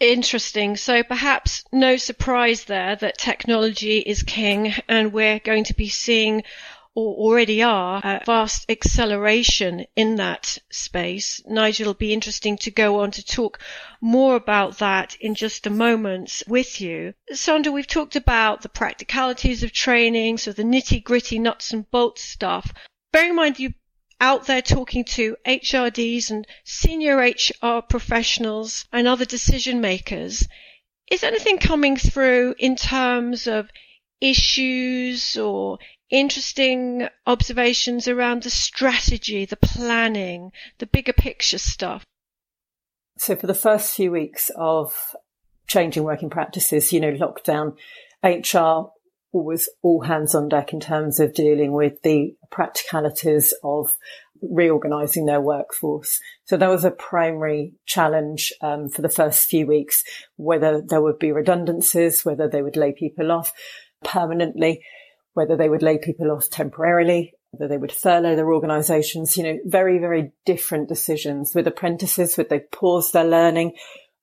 Interesting. 0.00 0.76
So 0.76 1.04
perhaps 1.04 1.62
no 1.72 1.96
surprise 1.96 2.64
there 2.64 2.96
that 2.96 3.18
technology 3.18 3.98
is 3.98 4.24
king 4.24 4.74
and 4.88 5.12
we're 5.12 5.38
going 5.38 5.64
to 5.64 5.74
be 5.74 5.88
seeing 5.88 6.42
or 6.94 7.14
already 7.16 7.62
are 7.62 8.00
a 8.04 8.22
vast 8.24 8.70
acceleration 8.70 9.84
in 9.96 10.16
that 10.16 10.58
space. 10.70 11.40
Nigel, 11.46 11.82
it'll 11.82 11.94
be 11.94 12.12
interesting 12.12 12.56
to 12.58 12.70
go 12.70 13.00
on 13.00 13.10
to 13.12 13.24
talk 13.24 13.58
more 14.00 14.36
about 14.36 14.78
that 14.78 15.16
in 15.20 15.34
just 15.34 15.66
a 15.66 15.70
moment 15.70 16.42
with 16.46 16.80
you. 16.80 17.14
Sandra, 17.32 17.72
we've 17.72 17.86
talked 17.86 18.14
about 18.14 18.62
the 18.62 18.68
practicalities 18.68 19.62
of 19.62 19.72
training, 19.72 20.38
so 20.38 20.52
the 20.52 20.62
nitty 20.62 21.02
gritty 21.02 21.38
nuts 21.38 21.72
and 21.72 21.90
bolts 21.90 22.22
stuff. 22.22 22.72
Bear 23.12 23.28
in 23.28 23.34
mind 23.34 23.58
you 23.58 23.74
out 24.20 24.46
there 24.46 24.62
talking 24.62 25.04
to 25.04 25.36
HRDs 25.44 26.30
and 26.30 26.46
senior 26.64 27.16
HR 27.18 27.80
professionals 27.82 28.86
and 28.92 29.08
other 29.08 29.24
decision 29.24 29.80
makers. 29.80 30.46
Is 31.10 31.24
anything 31.24 31.58
coming 31.58 31.96
through 31.96 32.54
in 32.58 32.76
terms 32.76 33.46
of 33.46 33.68
issues 34.20 35.36
or 35.36 35.78
interesting 36.10 37.08
observations 37.26 38.08
around 38.08 38.42
the 38.42 38.50
strategy, 38.50 39.44
the 39.44 39.56
planning, 39.56 40.52
the 40.78 40.86
bigger 40.86 41.12
picture 41.12 41.58
stuff. 41.58 42.04
So 43.18 43.36
for 43.36 43.46
the 43.46 43.54
first 43.54 43.94
few 43.94 44.10
weeks 44.10 44.50
of 44.56 45.14
changing 45.66 46.04
working 46.04 46.30
practices, 46.30 46.92
you 46.92 47.00
know, 47.00 47.12
lockdown, 47.12 47.76
HR 48.22 48.90
was 49.32 49.68
all 49.82 50.02
hands 50.02 50.34
on 50.34 50.48
deck 50.48 50.72
in 50.72 50.80
terms 50.80 51.20
of 51.20 51.34
dealing 51.34 51.72
with 51.72 52.00
the 52.02 52.36
practicalities 52.50 53.52
of 53.62 53.96
reorganizing 54.42 55.26
their 55.26 55.40
workforce. 55.40 56.20
So 56.44 56.56
that 56.56 56.68
was 56.68 56.84
a 56.84 56.90
primary 56.90 57.72
challenge 57.86 58.52
um, 58.60 58.88
for 58.88 59.02
the 59.02 59.08
first 59.08 59.46
few 59.46 59.66
weeks, 59.66 60.04
whether 60.36 60.82
there 60.86 61.00
would 61.00 61.18
be 61.18 61.32
redundancies, 61.32 62.24
whether 62.24 62.48
they 62.48 62.62
would 62.62 62.76
lay 62.76 62.92
people 62.92 63.32
off 63.32 63.52
permanently 64.04 64.84
whether 65.34 65.56
they 65.56 65.68
would 65.68 65.82
lay 65.82 65.98
people 65.98 66.30
off 66.30 66.48
temporarily, 66.48 67.34
whether 67.50 67.68
they 67.68 67.78
would 67.78 67.92
furlough 67.92 68.36
their 68.36 68.52
organisations, 68.52 69.36
you 69.36 69.42
know, 69.42 69.58
very, 69.64 69.98
very 69.98 70.32
different 70.46 70.88
decisions. 70.88 71.54
With 71.54 71.66
apprentices, 71.66 72.36
would 72.36 72.48
they 72.48 72.60
pause 72.60 73.12
their 73.12 73.24
learning? 73.24 73.74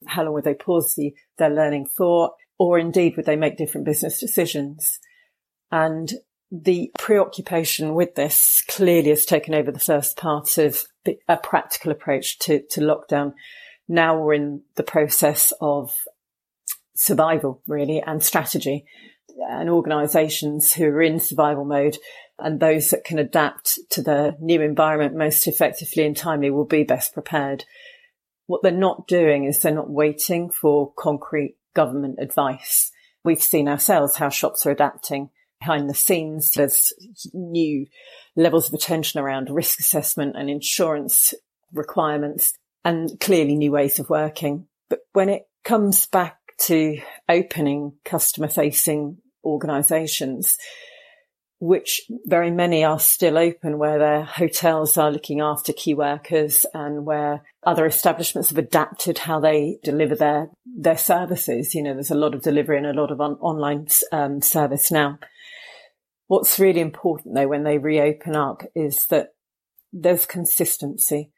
How 0.08 0.24
long 0.24 0.34
would 0.34 0.46
they 0.46 0.53
pause 0.53 0.96
the, 0.96 1.13
their 1.38 1.50
learning 1.50 1.88
for? 1.96 2.32
Or 2.58 2.80
indeed, 2.80 3.15
would 3.15 3.25
they 3.25 3.36
make 3.36 3.58
different 3.58 3.86
business 3.86 4.20
decisions? 4.20 5.00
And 5.72 6.12
the 6.51 6.91
preoccupation 6.98 7.94
with 7.94 8.15
this 8.15 8.63
clearly 8.68 9.10
has 9.10 9.25
taken 9.25 9.53
over 9.53 9.72
the 9.72 9.80
first 9.80 10.18
part 10.18 10.58
of 10.58 10.84
a 11.27 11.38
practical 11.38 11.91
approach 11.91 12.39
to, 12.39 12.62
to 12.72 12.82
lockdown. 12.82 13.34
Now 13.88 14.20
we're 14.20 14.34
in 14.34 14.62
the 14.75 14.84
process 14.84 15.53
of 15.62 15.94
survival, 16.96 17.62
really, 17.68 18.01
and 18.06 18.24
strategy 18.24 18.86
and 19.50 19.70
organisations 19.70 20.74
who 20.74 20.86
are 20.86 21.02
in 21.02 21.20
survival 21.20 21.66
mode 21.66 21.98
and 22.40 22.60
those 22.60 22.90
that 22.90 23.04
can 23.04 23.20
adapt 23.20 23.80
to 23.92 24.02
the 24.02 24.36
new 24.40 24.62
environment 24.62 25.16
most 25.16 25.48
effectively 25.48 26.06
and 26.06 26.18
timely 26.18 26.50
will 26.50 26.66
be 26.66 26.84
best 26.84 27.14
prepared. 27.14 27.66
What 28.48 28.64
they're 28.64 28.72
not 28.72 29.08
doing 29.08 29.46
is 29.46 29.62
they're 29.62 29.74
not 29.74 29.90
waiting 29.90 30.50
for 30.50 30.92
concrete 30.98 31.56
government 31.76 32.18
advice. 32.20 32.92
We've 33.24 33.42
seen 33.42 33.68
ourselves 33.68 34.18
how 34.18 34.30
shops 34.30 34.66
are 34.66 34.72
adapting 34.72 35.30
behind 35.60 35.90
the 35.90 35.94
scenes. 35.94 36.52
There's 36.52 36.92
new 37.34 37.86
levels 38.36 38.68
of 38.68 38.74
attention 38.74 39.20
around 39.20 39.50
risk 39.50 39.80
assessment 39.80 40.36
and 40.36 40.50
insurance 40.50 41.34
requirements 41.72 42.54
and 42.84 43.20
clearly 43.20 43.56
new 43.56 43.72
ways 43.72 44.00
of 44.00 44.10
working. 44.10 44.68
But 44.90 45.00
when 45.14 45.30
it 45.30 45.44
comes 45.64 46.08
back 46.08 46.40
to 46.60 47.01
opening 47.29 47.93
customer 48.05 48.48
facing 48.48 49.17
organisations, 49.43 50.58
which 51.60 52.01
very 52.25 52.51
many 52.51 52.84
are 52.84 53.00
still 53.00 53.38
open 53.38 53.77
where 53.77 54.00
their 54.00 54.24
hotels 54.24 54.98
are 54.98 55.12
looking 55.12 55.41
after 55.41 55.74
key 55.74 55.93
workers 55.93 56.65
and 56.74 57.05
where 57.05 57.43
other 57.63 57.86
establishments 57.86 58.50
have 58.50 58.58
adapted 58.58 59.20
how 59.20 59.39
they 59.39 59.77
deliver 59.84 60.15
their, 60.15 60.50
their 60.65 60.98
services. 60.98 61.75
You 61.75 61.84
know, 61.84 61.93
there's 61.93 62.12
a 62.12 62.15
lot 62.15 62.34
of 62.34 62.41
delivery 62.41 62.77
and 62.77 62.88
a 62.88 62.93
lot 62.93 63.12
of 63.12 63.22
on, 63.22 63.34
online 63.36 63.88
um, 64.12 64.41
service 64.41 64.91
now. 64.91 65.20
What's 66.27 66.60
really 66.60 66.81
important 66.81 67.36
though 67.36 67.48
when 67.48 67.63
they 67.63 67.77
reopen 67.77 68.36
up 68.36 68.63
is 68.74 69.05
that 69.08 69.29
there's 69.93 70.25
consistency 70.25 71.31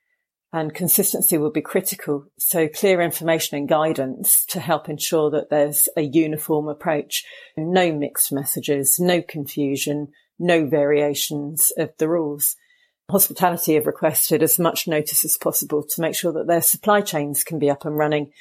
and 0.53 0.75
consistency 0.75 1.39
will 1.39 1.51
be 1.51 1.61
critical. 1.61 2.27
So 2.37 2.67
clear 2.67 3.01
information 3.01 3.57
and 3.57 3.67
guidance 3.67 4.45
to 4.45 4.59
help 4.59 4.87
ensure 4.87 5.31
that 5.31 5.49
there's 5.49 5.89
a 5.97 6.03
uniform 6.03 6.69
approach, 6.69 7.25
no 7.57 7.91
mixed 7.91 8.31
messages, 8.31 8.99
no 8.99 9.23
confusion, 9.23 10.09
no 10.37 10.67
variations 10.67 11.71
of 11.75 11.89
the 11.97 12.07
rules. 12.07 12.55
Hospitality 13.09 13.73
have 13.73 13.87
requested 13.87 14.43
as 14.43 14.59
much 14.59 14.87
notice 14.87 15.25
as 15.25 15.37
possible 15.37 15.83
to 15.89 16.01
make 16.01 16.15
sure 16.15 16.31
that 16.31 16.45
their 16.45 16.61
supply 16.61 17.01
chains 17.01 17.43
can 17.43 17.57
be 17.57 17.71
up 17.71 17.83
and 17.83 17.97
running. 17.97 18.31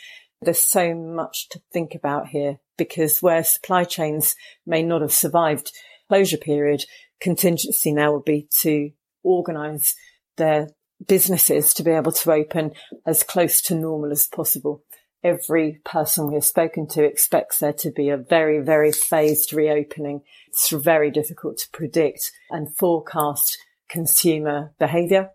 There's 0.43 0.59
so 0.59 0.95
much 0.95 1.49
to 1.49 1.63
think 1.73 1.95
about 1.95 2.29
here 2.29 2.59
because 2.77 3.23
where 3.23 3.43
supply 3.43 3.85
chains 3.85 4.37
may 4.67 4.83
not 4.83 5.01
have 5.01 5.13
survived 5.13 5.73
closure 6.09 6.37
period, 6.37 6.85
contingency 7.21 7.91
now 7.91 8.13
will 8.13 8.21
be 8.21 8.49
to 8.61 8.91
organise 9.23 9.95
their 10.37 10.69
businesses 11.07 11.75
to 11.75 11.83
be 11.83 11.91
able 11.91 12.13
to 12.13 12.33
open 12.33 12.73
as 13.07 13.23
close 13.23 13.61
to 13.63 13.75
normal 13.75 14.11
as 14.11 14.27
possible. 14.27 14.83
Every 15.25 15.81
person 15.85 16.29
we 16.29 16.35
have 16.35 16.45
spoken 16.45 16.89
to 16.89 17.05
expects 17.05 17.59
there 17.59 17.73
to 17.75 17.91
be 17.91 18.09
a 18.09 18.17
very, 18.17 18.61
very 18.61 18.91
phased 18.91 19.53
reopening. 19.53 20.23
It's 20.49 20.71
very 20.71 21.11
difficult 21.11 21.59
to 21.59 21.71
predict 21.71 22.33
and 22.51 22.75
forecast 22.77 23.57
consumer 23.89 24.73
behaviour. 24.79 25.31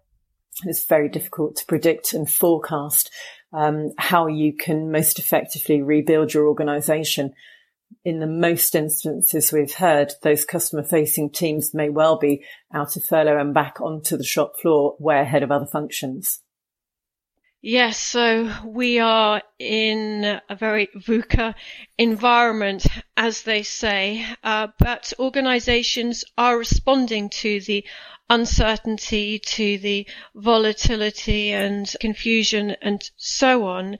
It's 0.65 0.85
very 0.85 1.07
difficult 1.07 1.55
to 1.57 1.65
predict 1.65 2.13
and 2.13 2.29
forecast 2.29 3.11
um, 3.53 3.91
how 3.97 4.27
you 4.27 4.53
can 4.53 4.91
most 4.91 5.19
effectively 5.19 5.81
rebuild 5.81 6.33
your 6.33 6.47
organisation. 6.47 7.33
In 8.03 8.19
the 8.19 8.27
most 8.27 8.75
instances 8.75 9.51
we've 9.51 9.73
heard, 9.73 10.13
those 10.23 10.45
customer 10.45 10.83
facing 10.83 11.29
teams 11.29 11.73
may 11.73 11.89
well 11.89 12.17
be 12.17 12.43
out 12.73 12.95
of 12.95 13.03
furlough 13.03 13.39
and 13.39 13.53
back 13.53 13.81
onto 13.81 14.17
the 14.17 14.23
shop 14.23 14.53
floor 14.61 14.95
way 14.99 15.19
ahead 15.19 15.43
of 15.43 15.51
other 15.51 15.65
functions. 15.65 16.41
Yes, 17.61 17.99
so 17.99 18.49
we 18.65 18.99
are 18.99 19.41
in 19.59 20.39
a 20.47 20.55
very 20.55 20.87
VUCA 20.95 21.55
environment, 21.97 22.85
as 23.17 23.41
they 23.41 23.63
say, 23.63 24.25
uh, 24.43 24.67
but 24.79 25.11
organizations 25.19 26.23
are 26.37 26.57
responding 26.57 27.29
to 27.29 27.59
the 27.61 27.83
uncertainty, 28.29 29.39
to 29.39 29.77
the 29.79 30.07
volatility 30.35 31.51
and 31.51 31.93
confusion 31.99 32.75
and 32.81 33.09
so 33.17 33.65
on 33.65 33.97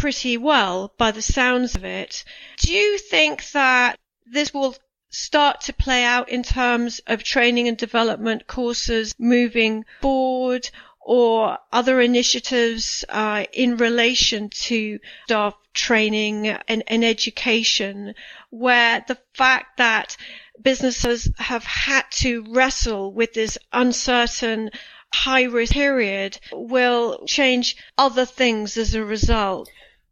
pretty 0.00 0.38
well 0.38 0.94
by 0.96 1.10
the 1.10 1.20
sounds 1.20 1.74
of 1.74 1.84
it. 1.84 2.24
Do 2.56 2.72
you 2.72 2.96
think 2.96 3.50
that 3.50 3.98
this 4.24 4.54
will 4.54 4.74
start 5.10 5.60
to 5.60 5.74
play 5.74 6.04
out 6.04 6.30
in 6.30 6.42
terms 6.42 7.00
of 7.06 7.22
training 7.22 7.68
and 7.68 7.76
development 7.76 8.46
courses 8.46 9.14
moving 9.18 9.84
forward 10.00 10.70
or 11.00 11.58
other 11.70 12.00
initiatives 12.00 13.04
uh, 13.10 13.44
in 13.52 13.76
relation 13.76 14.48
to 14.48 14.98
staff 15.26 15.54
training 15.74 16.46
and, 16.46 16.82
and 16.86 17.04
education 17.04 18.14
where 18.48 19.04
the 19.06 19.18
fact 19.34 19.76
that 19.76 20.16
businesses 20.62 21.30
have 21.36 21.64
had 21.64 22.04
to 22.10 22.42
wrestle 22.48 23.12
with 23.12 23.34
this 23.34 23.58
uncertain 23.70 24.70
high 25.12 25.42
risk 25.42 25.72
period 25.72 26.38
will 26.52 27.26
change 27.26 27.76
other 27.98 28.24
things 28.24 28.78
as 28.78 28.94
a 28.94 29.04
result. 29.04 29.68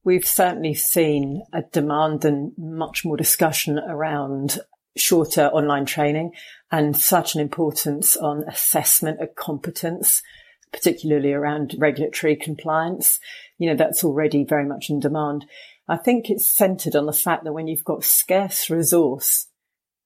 We've 0.09 0.27
certainly 0.27 0.73
seen 0.73 1.43
a 1.53 1.61
demand 1.61 2.25
and 2.25 2.53
much 2.57 3.05
more 3.05 3.19
discussion 3.19 3.79
around 3.79 4.59
shorter 4.97 5.49
online 5.49 5.85
training 5.85 6.33
and 6.73 6.97
such 6.97 7.35
an 7.35 7.43
importance 7.43 8.17
on 8.17 8.43
assessment 8.45 9.21
of 9.21 9.35
competence, 9.35 10.23
particularly 10.73 11.35
around 11.35 11.75
regulatory 11.77 12.37
compliance. 12.37 13.21
You 13.59 13.69
know, 13.69 13.77
that's 13.77 14.03
already 14.03 14.45
very 14.45 14.65
much 14.65 14.89
in 14.89 14.99
demand. 14.99 15.45
I 15.87 15.99
think 15.99 16.31
it's 16.31 16.51
centered 16.51 16.97
on 16.97 17.05
the 17.05 17.13
fact 17.13 17.45
that 17.45 17.53
when 17.53 17.69
you've 17.69 17.85
got 17.85 18.03
scarce 18.03 18.71
resource, 18.71 19.49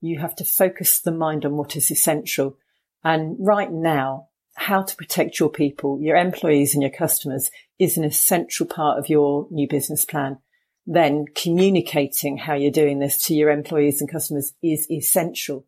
you 0.01 0.19
have 0.19 0.35
to 0.35 0.45
focus 0.45 0.99
the 0.99 1.13
mind 1.13 1.45
on 1.45 1.57
what 1.57 1.77
is 1.77 1.93
essential. 1.93 2.57
And 3.05 3.37
right 3.39 3.71
now, 3.71 4.31
how 4.55 4.83
to 4.83 4.97
protect 4.97 5.39
your 5.39 5.49
people, 5.49 6.01
your 6.01 6.17
employees 6.17 6.75
and 6.75 6.83
your 6.83 6.91
customers 6.91 7.53
is 7.83 7.97
an 7.97 8.05
essential 8.05 8.65
part 8.65 8.97
of 8.97 9.09
your 9.09 9.49
new 9.51 9.67
business 9.69 10.05
plan. 10.05 10.39
Then 10.87 11.25
communicating 11.35 12.39
how 12.39 12.55
you're 12.55 12.71
doing 12.71 13.01
this 13.01 13.27
to 13.27 13.35
your 13.35 13.51
employees 13.51 14.01
and 14.01 14.11
customers 14.11 14.53
is 14.63 14.89
essential. 14.89 15.67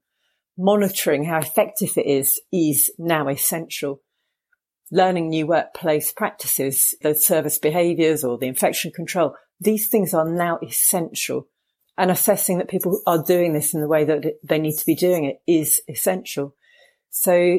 Monitoring 0.56 1.25
how 1.25 1.38
effective 1.38 1.90
it 1.97 2.06
is 2.06 2.40
is 2.52 2.92
now 2.99 3.28
essential. 3.28 4.00
Learning 4.92 5.28
new 5.28 5.49
workplace 5.49 6.12
practices, 6.12 6.94
those 7.02 7.26
service 7.26 7.59
behaviors 7.59 8.23
or 8.23 8.38
the 8.38 8.47
infection 8.47 8.92
control, 8.92 9.35
these 9.61 9.88
things 9.88 10.14
are 10.14 10.28
now 10.28 10.61
essential. 10.62 11.49
And 11.99 12.12
assessing 12.12 12.59
that 12.59 12.68
people 12.68 13.00
are 13.09 13.23
doing 13.23 13.54
this 13.54 13.75
in 13.75 13.80
the 13.80 13.88
way 13.88 14.04
that 14.04 14.25
they 14.44 14.59
need 14.59 14.76
to 14.76 14.87
be 14.87 14.94
doing 14.94 15.25
it 15.25 15.42
is 15.49 15.80
essential. 15.88 16.54
So 17.11 17.59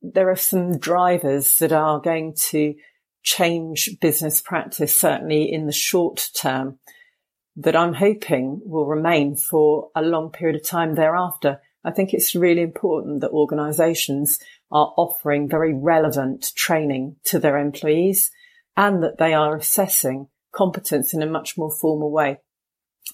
there 0.00 0.30
are 0.30 0.36
some 0.36 0.78
drivers 0.78 1.58
that 1.58 1.72
are 1.72 2.00
going 2.00 2.34
to 2.50 2.74
change 3.22 3.90
business 4.00 4.40
practice, 4.40 4.98
certainly 4.98 5.50
in 5.50 5.66
the 5.66 5.72
short 5.72 6.30
term, 6.38 6.78
that 7.56 7.76
I'm 7.76 7.94
hoping 7.94 8.60
will 8.64 8.86
remain 8.86 9.36
for 9.36 9.90
a 9.94 10.02
long 10.02 10.30
period 10.30 10.56
of 10.56 10.66
time 10.66 10.94
thereafter. 10.94 11.60
I 11.84 11.90
think 11.90 12.12
it's 12.12 12.34
really 12.34 12.62
important 12.62 13.20
that 13.20 13.30
organisations 13.30 14.38
are 14.70 14.92
offering 14.96 15.48
very 15.48 15.74
relevant 15.74 16.52
training 16.56 17.16
to 17.24 17.38
their 17.38 17.58
employees 17.58 18.30
and 18.76 19.02
that 19.02 19.18
they 19.18 19.34
are 19.34 19.56
assessing 19.56 20.28
competence 20.52 21.12
in 21.12 21.22
a 21.22 21.26
much 21.26 21.58
more 21.58 21.70
formal 21.70 22.10
way. 22.10 22.38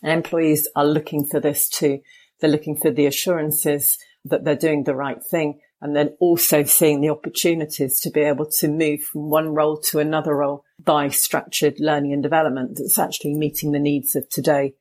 And 0.03 0.13
employees 0.13 0.69
are 0.77 0.87
looking 0.87 1.27
for 1.27 1.41
this 1.41 1.69
too. 1.69 2.01
They're 2.41 2.51
looking 2.51 2.77
for 2.77 2.91
the 2.91 3.07
assurances 3.07 3.99
that 4.25 4.45
they're 4.45 4.57
doing 4.57 4.85
the 4.85 4.95
right 4.95 5.23
thing 5.23 5.61
and 5.81 5.95
then 5.95 6.17
also 6.21 6.63
seeing 6.65 7.01
the 7.01 7.11
opportunities 7.11 8.01
to 8.01 8.11
be 8.11 8.21
able 8.21 8.47
to 8.47 8.69
move 8.69 9.03
from 9.03 9.31
one 9.31 9.55
role 9.55 9.77
to 9.79 9.99
another 9.99 10.35
role 10.35 10.65
by 10.83 11.09
structured 11.09 11.79
learning 11.79 12.13
and 12.13 12.23
development 12.23 12.77
that's 12.79 12.99
actually 12.99 13.35
meeting 13.35 13.73
the 13.73 13.79
needs 13.79 14.17
of 14.17 14.29
today. 14.29 14.75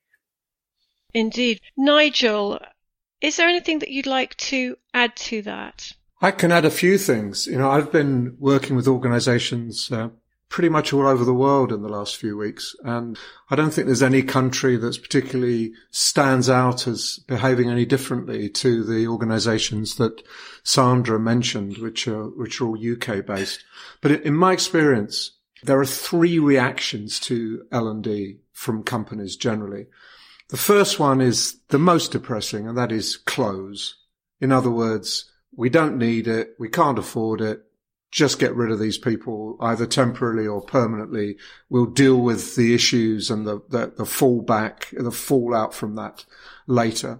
Indeed. 1.13 1.61
Nigel, 1.77 2.59
is 3.21 3.37
there 3.37 3.47
anything 3.47 3.79
that 3.79 3.89
you'd 3.89 4.05
like 4.05 4.35
to 4.37 4.77
add 4.93 5.15
to 5.17 5.41
that? 5.43 5.91
I 6.21 6.31
can 6.31 6.51
add 6.51 6.65
a 6.65 6.71
few 6.71 6.97
things. 6.97 7.47
You 7.47 7.57
know, 7.57 7.69
I've 7.69 7.91
been 7.91 8.35
working 8.39 8.75
with 8.75 8.87
organizations 8.87 9.91
uh, 9.91 10.09
pretty 10.49 10.69
much 10.69 10.93
all 10.93 11.07
over 11.07 11.25
the 11.25 11.33
world 11.33 11.71
in 11.71 11.81
the 11.81 11.89
last 11.89 12.17
few 12.17 12.37
weeks. 12.37 12.75
And 12.83 13.17
I 13.49 13.55
don't 13.55 13.71
think 13.71 13.87
there's 13.87 14.03
any 14.03 14.21
country 14.21 14.77
that's 14.77 14.97
particularly 14.97 15.73
stands 15.91 16.49
out 16.49 16.87
as 16.87 17.19
behaving 17.27 17.69
any 17.69 17.85
differently 17.85 18.49
to 18.49 18.83
the 18.83 19.07
organizations 19.07 19.95
that 19.95 20.21
Sandra 20.63 21.19
mentioned, 21.19 21.77
which 21.77 22.07
are, 22.07 22.25
which 22.29 22.61
are 22.61 22.67
all 22.67 22.93
UK 22.93 23.25
based. 23.25 23.63
But 24.01 24.11
in 24.11 24.35
my 24.35 24.53
experience, 24.53 25.31
there 25.63 25.79
are 25.79 25.85
three 25.85 26.39
reactions 26.39 27.19
to 27.21 27.65
L&D 27.71 28.39
from 28.53 28.83
companies 28.83 29.35
generally. 29.35 29.87
The 30.49 30.57
first 30.57 30.99
one 30.99 31.21
is 31.21 31.59
the 31.69 31.79
most 31.79 32.11
depressing, 32.11 32.67
and 32.67 32.77
that 32.77 32.91
is 32.91 33.17
close. 33.17 33.95
In 34.39 34.51
other 34.51 34.69
words, 34.69 35.31
we 35.55 35.69
don't 35.69 35.97
need 35.97 36.27
it. 36.27 36.55
We 36.59 36.69
can't 36.69 36.99
afford 36.99 37.41
it 37.41 37.63
just 38.11 38.39
get 38.39 38.55
rid 38.55 38.71
of 38.71 38.79
these 38.79 38.97
people 38.97 39.57
either 39.59 39.85
temporarily 39.85 40.47
or 40.47 40.61
permanently. 40.61 41.37
We'll 41.69 41.85
deal 41.85 42.21
with 42.21 42.55
the 42.55 42.73
issues 42.73 43.29
and 43.29 43.45
the, 43.45 43.61
the, 43.69 43.93
the 43.97 44.03
fallback, 44.03 44.85
the 44.91 45.11
fallout 45.11 45.73
from 45.73 45.95
that 45.95 46.25
later. 46.67 47.19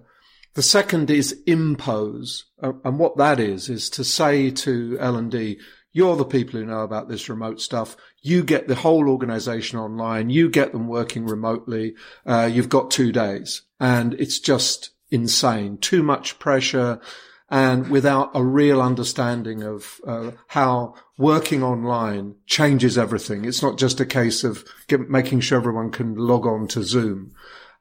The 0.54 0.62
second 0.62 1.10
is 1.10 1.42
impose. 1.46 2.46
Uh, 2.62 2.72
and 2.84 2.98
what 2.98 3.18
that 3.18 3.38
is, 3.38 3.68
is 3.68 3.90
to 3.90 4.04
say 4.04 4.50
to 4.50 4.96
L&D, 4.98 5.58
you're 5.92 6.16
the 6.16 6.24
people 6.24 6.60
who 6.60 6.66
know 6.66 6.80
about 6.80 7.08
this 7.08 7.28
remote 7.28 7.60
stuff. 7.60 7.96
You 8.22 8.42
get 8.42 8.68
the 8.68 8.74
whole 8.74 9.08
organization 9.08 9.78
online. 9.78 10.30
You 10.30 10.50
get 10.50 10.72
them 10.72 10.88
working 10.88 11.26
remotely. 11.26 11.94
Uh, 12.24 12.50
you've 12.52 12.68
got 12.68 12.90
two 12.90 13.12
days 13.12 13.62
and 13.80 14.14
it's 14.14 14.38
just 14.38 14.90
insane. 15.10 15.78
Too 15.78 16.02
much 16.02 16.38
pressure 16.38 17.00
and 17.48 17.88
without 17.88 18.30
a 18.34 18.42
real 18.42 18.82
understanding 18.82 19.62
of 19.62 20.00
uh, 20.06 20.32
how 20.48 20.94
working 21.16 21.62
online 21.62 22.34
changes 22.46 22.98
everything. 22.98 23.44
It's 23.44 23.62
not 23.62 23.78
just 23.78 24.00
a 24.00 24.06
case 24.06 24.42
of 24.42 24.64
get, 24.88 25.08
making 25.08 25.40
sure 25.40 25.58
everyone 25.58 25.90
can 25.90 26.16
log 26.16 26.46
on 26.46 26.66
to 26.68 26.82
Zoom. 26.82 27.32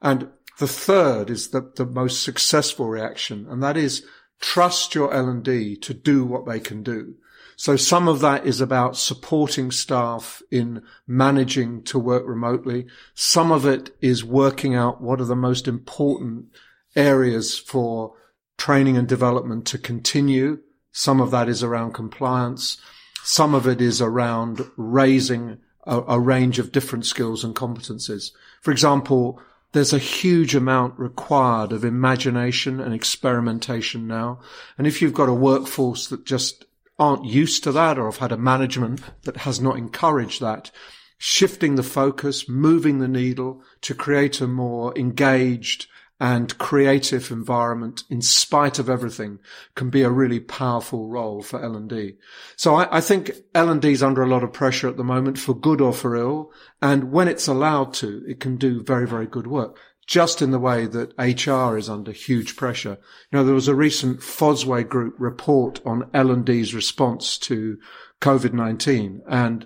And 0.02 0.30
the 0.60 0.68
third 0.68 1.30
is 1.30 1.50
the, 1.50 1.72
the 1.76 1.86
most 1.86 2.24
successful 2.24 2.88
reaction, 2.88 3.48
and 3.50 3.62
that 3.64 3.76
is 3.76 4.06
trust 4.40 4.94
your 4.94 5.14
L&D 5.14 5.78
to 5.78 5.94
do 5.94 6.26
what 6.26 6.46
they 6.46 6.60
can 6.60 6.84
do. 6.84 7.16
So 7.58 7.78
some 7.78 8.08
of 8.08 8.20
that 8.20 8.46
is 8.46 8.60
about 8.60 8.98
supporting 8.98 9.72
staff 9.72 10.42
in 10.52 10.84
managing 11.08 11.84
to 11.84 11.98
work 11.98 12.24
remotely. 12.28 12.86
Some 13.14 13.52
of 13.52 13.66
it 13.66 13.96
is 14.02 14.26
working 14.26 14.76
out 14.76 15.02
what 15.02 15.22
are 15.22 15.26
the 15.26 15.36
most 15.36 15.68
important 15.68 16.48
areas 16.96 17.58
for 17.58 18.14
training 18.58 18.98
and 18.98 19.08
development 19.08 19.66
to 19.68 19.78
continue. 19.78 20.60
Some 20.92 21.22
of 21.22 21.32
that 21.32 21.50
is 21.50 21.64
around 21.64 21.94
compliance. 21.94 22.78
Some 23.24 23.54
of 23.54 23.68
it 23.68 23.82
is 23.82 24.02
around 24.02 24.70
raising 24.78 25.60
a, 25.86 26.02
a, 26.08 26.20
range 26.20 26.60
of 26.60 26.72
different 26.72 27.06
skills 27.06 27.44
and 27.44 27.56
competencies. 27.56 28.32
For 28.62 28.72
example, 28.72 29.42
there's 29.72 29.94
a 29.94 30.00
huge 30.00 30.56
amount 30.56 30.98
required 30.98 31.72
of 31.72 31.84
imagination 31.84 32.80
and 32.80 32.94
experimentation 32.94 34.08
now. 34.08 34.40
And 34.78 34.88
if 34.88 35.02
you've 35.02 35.14
got 35.14 35.30
a 35.30 35.34
workforce 35.34 36.08
that 36.08 36.26
just 36.26 36.66
aren't 36.98 37.26
used 37.26 37.64
to 37.64 37.72
that 37.74 37.98
or 37.98 38.06
have 38.06 38.18
had 38.18 38.32
a 38.32 38.38
management 38.38 39.02
that 39.24 39.38
has 39.38 39.60
not 39.60 39.78
encouraged 39.78 40.42
that, 40.42 40.72
shifting 41.18 41.76
the 41.76 41.84
focus, 41.84 42.48
moving 42.48 43.00
the 43.00 43.08
needle 43.08 43.62
to 43.82 43.94
create 43.94 44.40
a 44.42 44.48
more 44.48 44.98
engaged, 44.98 45.88
and 46.20 46.58
creative 46.58 47.30
environment 47.30 48.04
in 48.10 48.22
spite 48.22 48.80
of 48.80 48.90
everything 48.90 49.40
can 49.76 49.90
be 49.90 50.02
a 50.02 50.10
really 50.10 50.40
powerful 50.40 51.10
role 51.10 51.42
for 51.42 51.62
L&D. 51.62 52.16
So 52.56 52.76
I, 52.76 52.98
I 52.98 53.02
think 53.02 53.32
L&D 53.54 53.92
is 53.92 54.04
under 54.04 54.24
a 54.24 54.30
lot 54.30 54.44
of 54.44 54.54
pressure 54.54 54.88
at 54.88 54.96
the 54.96 55.04
moment 55.04 55.38
for 55.38 55.54
good 55.54 55.82
or 55.82 55.92
for 55.92 56.16
ill. 56.16 56.52
And 56.82 57.12
when 57.12 57.28
it's 57.28 57.48
allowed 57.48 57.94
to, 57.96 58.24
it 58.28 58.40
can 58.40 58.56
do 58.56 58.82
very, 58.82 59.08
very 59.08 59.28
good 59.28 59.48
work. 59.48 59.78
Just 60.08 60.42
in 60.42 60.52
the 60.52 60.60
way 60.60 60.86
that 60.86 61.18
HR 61.18 61.78
is 61.78 61.90
under 61.90 62.12
huge 62.12 62.56
pressure. 62.56 62.98
You 63.32 63.40
know, 63.40 63.44
there 63.44 63.56
was 63.56 63.68
a 63.68 63.76
recent 63.76 64.20
Fosway 64.20 64.88
Group 64.88 65.16
report 65.18 65.82
on 65.86 66.10
L&D's 66.14 66.76
response 66.76 67.38
to 67.40 67.78
COVID-19 68.22 69.22
and 69.28 69.66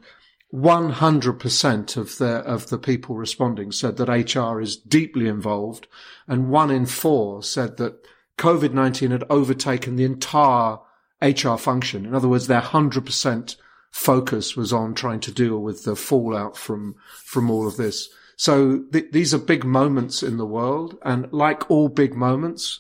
100% 0.53 1.97
of 1.97 2.17
the, 2.17 2.37
of 2.37 2.69
the 2.69 2.77
people 2.77 3.15
responding 3.15 3.71
said 3.71 3.97
that 3.97 4.35
HR 4.35 4.59
is 4.59 4.77
deeply 4.77 5.27
involved 5.27 5.87
and 6.27 6.49
one 6.49 6.71
in 6.71 6.85
four 6.85 7.43
said 7.43 7.77
that 7.77 8.03
COVID-19 8.37 9.11
had 9.11 9.25
overtaken 9.29 9.95
the 9.95 10.05
entire 10.05 10.77
HR 11.21 11.55
function. 11.55 12.05
In 12.05 12.15
other 12.15 12.27
words, 12.27 12.47
their 12.47 12.61
100% 12.61 13.55
focus 13.91 14.55
was 14.55 14.71
on 14.73 14.93
trying 14.93 15.19
to 15.19 15.31
deal 15.31 15.59
with 15.59 15.83
the 15.83 15.95
fallout 15.95 16.57
from, 16.57 16.95
from 17.23 17.51
all 17.51 17.67
of 17.67 17.77
this. 17.77 18.09
So 18.35 18.83
th- 18.91 19.11
these 19.11 19.33
are 19.33 19.39
big 19.39 19.65
moments 19.65 20.23
in 20.23 20.37
the 20.37 20.45
world. 20.45 20.97
And 21.03 21.31
like 21.33 21.69
all 21.69 21.89
big 21.89 22.15
moments, 22.15 22.79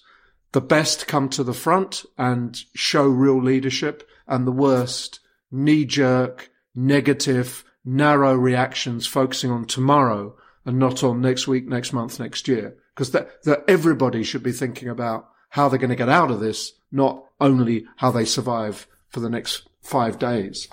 the 0.53 0.61
best 0.61 1.07
come 1.07 1.29
to 1.29 1.43
the 1.43 1.53
front 1.53 2.05
and 2.17 2.59
show 2.73 3.05
real 3.05 3.41
leadership 3.41 4.07
and 4.27 4.47
the 4.47 4.51
worst 4.51 5.19
knee 5.51 5.85
jerk, 5.85 6.48
negative, 6.75 7.63
narrow 7.83 8.35
reactions 8.35 9.07
focusing 9.07 9.51
on 9.51 9.65
tomorrow 9.65 10.35
and 10.65 10.77
not 10.79 11.03
on 11.03 11.21
next 11.21 11.47
week, 11.47 11.67
next 11.67 11.93
month, 11.93 12.19
next 12.19 12.47
year. 12.47 12.77
Because 12.95 13.11
that, 13.11 13.43
that 13.43 13.63
everybody 13.67 14.23
should 14.23 14.43
be 14.43 14.51
thinking 14.51 14.89
about 14.89 15.29
how 15.49 15.69
they're 15.69 15.79
going 15.79 15.89
to 15.89 15.95
get 15.95 16.09
out 16.09 16.31
of 16.31 16.39
this, 16.39 16.73
not 16.91 17.23
only 17.39 17.85
how 17.97 18.11
they 18.11 18.25
survive 18.25 18.87
for 19.07 19.19
the 19.19 19.29
next 19.29 19.67
five 19.81 20.19
days. 20.19 20.67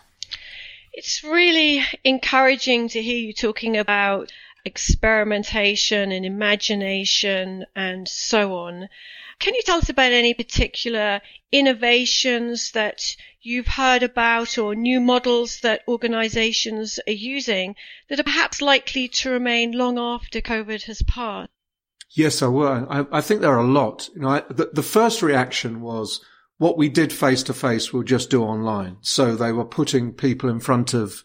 It's 0.92 1.22
really 1.22 1.84
encouraging 2.04 2.88
to 2.90 3.02
hear 3.02 3.18
you 3.18 3.32
talking 3.32 3.76
about 3.76 4.32
experimentation 4.64 6.10
and 6.10 6.26
imagination 6.26 7.64
and 7.74 8.08
so 8.08 8.56
on. 8.56 8.88
Can 9.38 9.54
you 9.54 9.62
tell 9.64 9.78
us 9.78 9.88
about 9.88 10.12
any 10.12 10.34
particular 10.34 11.20
innovations 11.52 12.72
that 12.72 13.16
you've 13.40 13.66
heard 13.66 14.02
about 14.02 14.58
or 14.58 14.74
new 14.74 15.00
models 15.00 15.60
that 15.60 15.82
organizations 15.86 16.98
are 17.06 17.12
using 17.12 17.76
that 18.08 18.18
are 18.18 18.24
perhaps 18.24 18.60
likely 18.60 19.08
to 19.08 19.30
remain 19.30 19.72
long 19.72 19.98
after 19.98 20.40
COVID 20.40 20.82
has 20.84 21.02
passed? 21.02 21.50
Yes, 22.10 22.42
I 22.42 22.46
will. 22.46 22.86
I, 22.88 23.04
I 23.12 23.20
think 23.20 23.40
there 23.40 23.52
are 23.52 23.58
a 23.58 23.66
lot. 23.66 24.08
You 24.14 24.22
know, 24.22 24.28
I, 24.28 24.42
the, 24.48 24.70
the 24.72 24.82
first 24.82 25.22
reaction 25.22 25.80
was 25.80 26.20
what 26.58 26.78
we 26.78 26.88
did 26.88 27.12
face 27.12 27.42
to 27.44 27.54
face, 27.54 27.92
we'll 27.92 28.02
just 28.02 28.30
do 28.30 28.42
online. 28.42 28.96
So 29.02 29.36
they 29.36 29.52
were 29.52 29.64
putting 29.64 30.12
people 30.12 30.48
in 30.48 30.60
front 30.60 30.94
of 30.94 31.22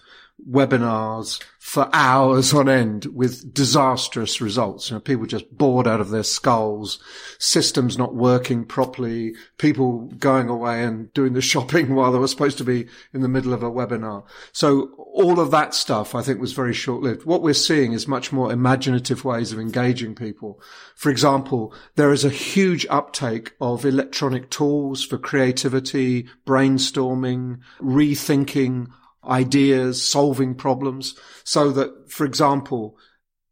webinars 0.50 1.42
for 1.60 1.90
hours 1.94 2.54
on 2.54 2.68
end 2.68 3.06
with 3.14 3.54
disastrous 3.54 4.42
results. 4.42 4.90
You 4.90 4.96
know, 4.96 5.00
people 5.00 5.26
just 5.26 5.56
bored 5.56 5.88
out 5.88 6.02
of 6.02 6.10
their 6.10 6.24
skulls, 6.24 7.00
systems 7.38 7.98
not 7.98 8.16
working 8.16 8.66
properly, 8.66 9.36
people 9.58 10.08
going 10.18 10.50
away 10.50 10.84
and 10.84 11.14
doing 11.14 11.34
the 11.34 11.42
shopping 11.52 11.94
while 11.94 12.12
they 12.12 12.18
were 12.18 12.28
supposed 12.28 12.58
to 12.58 12.64
be 12.64 12.88
in 13.14 13.22
the 13.22 13.28
middle 13.28 13.54
of 13.54 13.62
a 13.62 13.70
webinar. 13.70 14.24
So 14.52 14.90
all 15.14 15.40
of 15.40 15.52
that 15.52 15.76
stuff 15.76 16.16
I 16.16 16.24
think 16.24 16.42
was 16.42 16.54
very 16.54 16.74
short 16.74 17.04
lived. 17.04 17.26
What 17.26 17.44
we're 17.44 17.54
seeing 17.54 17.94
is 17.94 18.08
much 18.08 18.32
more 18.32 18.52
imaginative 18.52 19.24
ways 19.24 19.52
of 19.52 19.60
engaging 19.60 20.16
people. 20.16 20.60
For 20.96 21.10
example, 21.10 21.74
there 21.96 22.12
is 22.12 22.26
a 22.26 22.30
huge 22.30 22.86
uptake 22.90 23.54
of 23.62 23.86
electronic 23.86 24.50
tools 24.50 25.06
for 25.06 25.18
creativity, 25.18 26.28
brainstorming, 26.46 27.60
rethinking 27.80 28.88
ideas, 29.26 30.02
solving 30.02 30.56
problems 30.56 31.16
so 31.44 31.72
that, 31.72 32.12
for 32.12 32.26
example, 32.26 32.98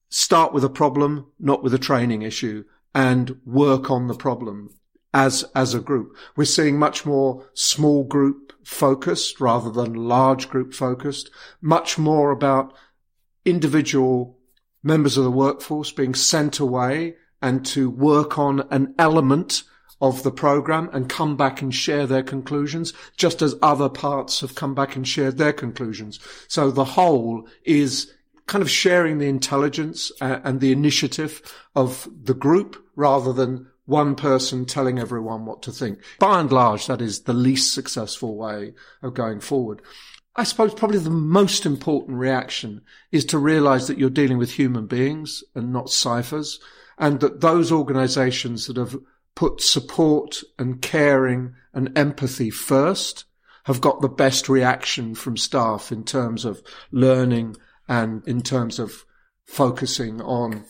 start 0.10 0.54
with 0.54 0.64
a 0.64 0.70
problem, 0.70 1.32
not 1.40 1.64
with 1.64 1.74
a 1.74 1.80
training 1.80 2.22
issue 2.22 2.64
and 2.96 3.40
work 3.46 3.92
on 3.92 4.08
the 4.08 4.16
problem 4.16 4.74
as, 5.14 5.46
as 5.56 5.74
a 5.74 5.80
group. 5.80 6.16
We're 6.36 6.46
seeing 6.46 6.78
much 6.78 7.06
more 7.06 7.48
small 7.54 8.04
group 8.04 8.54
focused 8.64 9.40
rather 9.40 9.70
than 9.70 9.94
large 9.94 10.50
group 10.50 10.74
focused, 10.74 11.30
much 11.62 11.98
more 11.98 12.32
about 12.32 12.74
individual 13.46 14.38
members 14.84 15.18
of 15.18 15.24
the 15.24 15.32
workforce 15.32 15.92
being 15.92 16.14
sent 16.14 16.60
away 16.60 17.16
and 17.42 17.66
to 17.66 17.90
work 17.90 18.38
on 18.38 18.68
an 18.72 18.94
element 18.98 19.64
of 20.02 20.24
the 20.24 20.32
program 20.32 20.90
and 20.94 21.10
come 21.10 21.36
back 21.36 21.62
and 21.62 21.74
share 21.74 22.08
their 22.08 22.24
conclusions, 22.24 22.94
just 23.18 23.42
as 23.42 23.56
other 23.62 23.90
parts 23.90 24.42
have 24.42 24.56
come 24.56 24.74
back 24.74 24.96
and 24.96 25.08
shared 25.08 25.38
their 25.38 25.54
conclusions. 25.54 26.20
So 26.48 26.72
the 26.72 26.86
whole 26.86 27.48
is 27.64 28.14
kind 28.48 28.62
of 28.62 28.70
sharing 28.70 29.18
the 29.18 29.28
intelligence 29.28 30.12
uh, 30.22 30.40
and 30.44 30.60
the 30.60 30.72
initiative 30.72 31.42
of 31.76 32.08
the 32.24 32.34
group 32.34 32.84
rather 32.96 33.32
than 33.34 33.68
one 33.86 34.16
person 34.16 34.66
telling 34.66 35.00
everyone 35.00 35.46
what 35.46 35.62
to 35.64 35.72
think. 35.72 36.00
By 36.20 36.40
and 36.40 36.52
large, 36.52 36.88
that 36.88 37.02
is 37.02 37.22
the 37.22 37.34
least 37.34 37.74
successful 37.74 38.36
way 38.36 38.74
of 39.02 39.14
going 39.14 39.40
forward. 39.40 39.82
I 40.36 40.44
suppose 40.44 40.74
probably 40.74 41.00
the 41.00 41.10
most 41.10 41.66
important 41.66 42.18
reaction 42.18 42.82
is 43.12 43.26
to 43.26 43.38
realize 43.38 43.88
that 43.88 43.98
you're 43.98 44.10
dealing 44.10 44.38
with 44.38 44.52
human 44.52 44.86
beings 44.86 45.44
and 45.54 45.74
not 45.74 45.90
ciphers 45.90 46.60
and 46.98 47.20
that 47.20 47.42
those 47.42 47.72
organizations 47.72 48.68
that 48.68 48.78
have 48.78 48.96
put 49.40 49.62
support 49.62 50.44
and 50.58 50.82
caring 50.82 51.54
and 51.74 51.98
empathy 51.98 52.50
first 52.50 53.24
have 53.64 53.80
got 53.80 54.02
the 54.02 54.10
best 54.10 54.50
reaction 54.50 55.16
from 55.16 55.38
staff 55.38 55.94
in 55.94 56.04
terms 56.04 56.44
of 56.44 56.62
learning 56.92 57.56
and 57.88 58.28
in 58.28 58.42
terms 58.42 58.80
of 58.80 59.06
focusing 59.46 60.20
on 60.20 60.66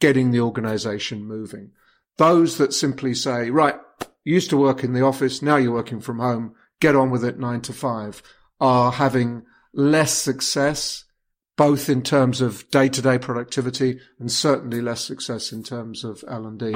getting 0.00 0.30
the 0.30 0.40
organization 0.40 1.22
moving. 1.22 1.70
Those 2.16 2.56
that 2.56 2.72
simply 2.72 3.12
say, 3.12 3.50
right, 3.50 3.76
you 4.24 4.32
used 4.32 4.48
to 4.48 4.56
work 4.56 4.82
in 4.82 4.94
the 4.94 5.04
office, 5.04 5.42
now 5.42 5.56
you're 5.56 5.74
working 5.74 6.00
from 6.00 6.18
home, 6.18 6.54
get 6.80 6.96
on 6.96 7.10
with 7.10 7.26
it 7.26 7.38
nine 7.38 7.60
to 7.60 7.74
five, 7.74 8.22
are 8.58 8.90
having 8.90 9.42
less 9.74 10.14
success 10.14 11.03
both 11.56 11.88
in 11.88 12.02
terms 12.02 12.40
of 12.40 12.68
day-to-day 12.70 13.18
productivity 13.18 14.00
and 14.18 14.30
certainly 14.30 14.80
less 14.80 15.04
success 15.04 15.52
in 15.52 15.62
terms 15.62 16.04
of 16.04 16.24
L&D. 16.28 16.74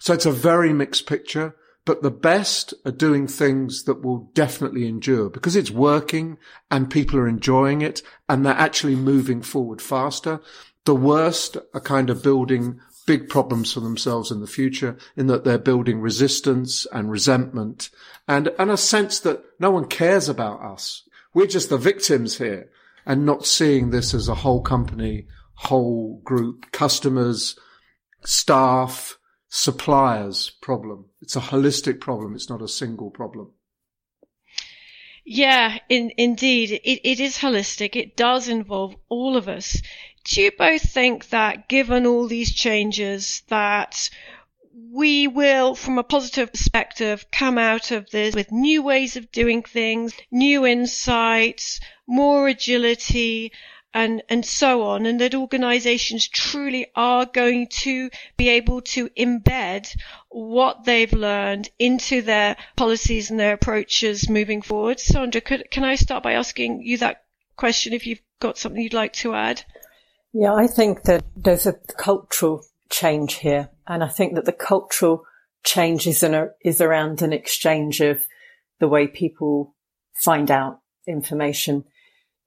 So 0.00 0.12
it's 0.12 0.26
a 0.26 0.32
very 0.32 0.72
mixed 0.72 1.06
picture, 1.06 1.56
but 1.84 2.02
the 2.02 2.10
best 2.10 2.74
are 2.84 2.92
doing 2.92 3.26
things 3.26 3.84
that 3.84 4.02
will 4.02 4.30
definitely 4.34 4.86
endure 4.86 5.30
because 5.30 5.56
it's 5.56 5.70
working 5.70 6.36
and 6.70 6.90
people 6.90 7.18
are 7.18 7.28
enjoying 7.28 7.80
it 7.80 8.02
and 8.28 8.44
they're 8.44 8.52
actually 8.52 8.96
moving 8.96 9.40
forward 9.40 9.80
faster. 9.80 10.40
The 10.84 10.94
worst 10.94 11.56
are 11.72 11.80
kind 11.80 12.10
of 12.10 12.22
building 12.22 12.80
big 13.06 13.30
problems 13.30 13.72
for 13.72 13.80
themselves 13.80 14.30
in 14.30 14.40
the 14.40 14.46
future 14.46 14.98
in 15.16 15.28
that 15.28 15.44
they're 15.44 15.56
building 15.56 15.98
resistance 16.02 16.86
and 16.92 17.10
resentment 17.10 17.88
and, 18.28 18.52
and 18.58 18.70
a 18.70 18.76
sense 18.76 19.18
that 19.20 19.42
no 19.58 19.70
one 19.70 19.86
cares 19.86 20.28
about 20.28 20.60
us. 20.60 21.08
We're 21.32 21.46
just 21.46 21.70
the 21.70 21.78
victims 21.78 22.36
here 22.36 22.68
and 23.08 23.24
not 23.24 23.46
seeing 23.46 23.88
this 23.88 24.12
as 24.12 24.28
a 24.28 24.34
whole 24.34 24.60
company, 24.60 25.26
whole 25.54 26.20
group, 26.24 26.70
customers, 26.70 27.58
staff, 28.22 29.18
suppliers 29.48 30.50
problem. 30.60 31.06
It's 31.22 31.34
a 31.34 31.40
holistic 31.40 32.00
problem. 32.00 32.34
It's 32.34 32.50
not 32.50 32.60
a 32.60 32.68
single 32.68 33.10
problem. 33.10 33.52
Yeah, 35.24 35.78
in, 35.88 36.12
indeed, 36.18 36.80
it, 36.84 37.00
it 37.08 37.18
is 37.18 37.38
holistic. 37.38 37.96
It 37.96 38.14
does 38.14 38.46
involve 38.46 38.94
all 39.08 39.38
of 39.38 39.48
us. 39.48 39.80
Do 40.24 40.42
you 40.42 40.52
both 40.56 40.82
think 40.82 41.30
that 41.30 41.68
given 41.68 42.06
all 42.06 42.28
these 42.28 42.54
changes 42.54 43.42
that 43.48 44.10
we 44.92 45.26
will, 45.26 45.74
from 45.74 45.98
a 45.98 46.04
positive 46.04 46.52
perspective, 46.52 47.26
come 47.32 47.58
out 47.58 47.90
of 47.90 48.10
this 48.10 48.34
with 48.34 48.52
new 48.52 48.82
ways 48.82 49.16
of 49.16 49.32
doing 49.32 49.62
things, 49.62 50.12
new 50.30 50.66
insights, 50.66 51.80
more 52.06 52.48
agility, 52.48 53.52
and, 53.94 54.22
and 54.28 54.44
so 54.44 54.82
on, 54.82 55.06
and 55.06 55.20
that 55.20 55.34
organizations 55.34 56.28
truly 56.28 56.86
are 56.94 57.26
going 57.26 57.66
to 57.68 58.10
be 58.36 58.50
able 58.50 58.82
to 58.82 59.08
embed 59.10 59.92
what 60.28 60.84
they've 60.84 61.12
learned 61.12 61.70
into 61.78 62.22
their 62.22 62.56
policies 62.76 63.30
and 63.30 63.40
their 63.40 63.54
approaches 63.54 64.28
moving 64.28 64.62
forward. 64.62 65.00
Sandra, 65.00 65.40
could, 65.40 65.70
can 65.70 65.84
I 65.84 65.96
start 65.96 66.22
by 66.22 66.32
asking 66.32 66.82
you 66.82 66.98
that 66.98 67.24
question 67.56 67.92
if 67.92 68.06
you've 68.06 68.22
got 68.40 68.58
something 68.58 68.80
you'd 68.80 68.92
like 68.92 69.14
to 69.14 69.34
add? 69.34 69.64
Yeah, 70.32 70.54
I 70.54 70.66
think 70.66 71.02
that 71.04 71.24
there's 71.34 71.66
a 71.66 71.72
cultural 71.72 72.64
change 72.90 73.34
here. 73.34 73.70
And 73.86 74.02
I 74.02 74.08
think 74.08 74.34
that 74.34 74.44
the 74.44 74.52
cultural 74.52 75.24
change 75.64 76.06
is, 76.06 76.24
is 76.64 76.80
around 76.80 77.22
an 77.22 77.32
exchange 77.32 78.00
of 78.00 78.26
the 78.80 78.88
way 78.88 79.06
people 79.06 79.74
find 80.14 80.50
out 80.50 80.80
information 81.06 81.84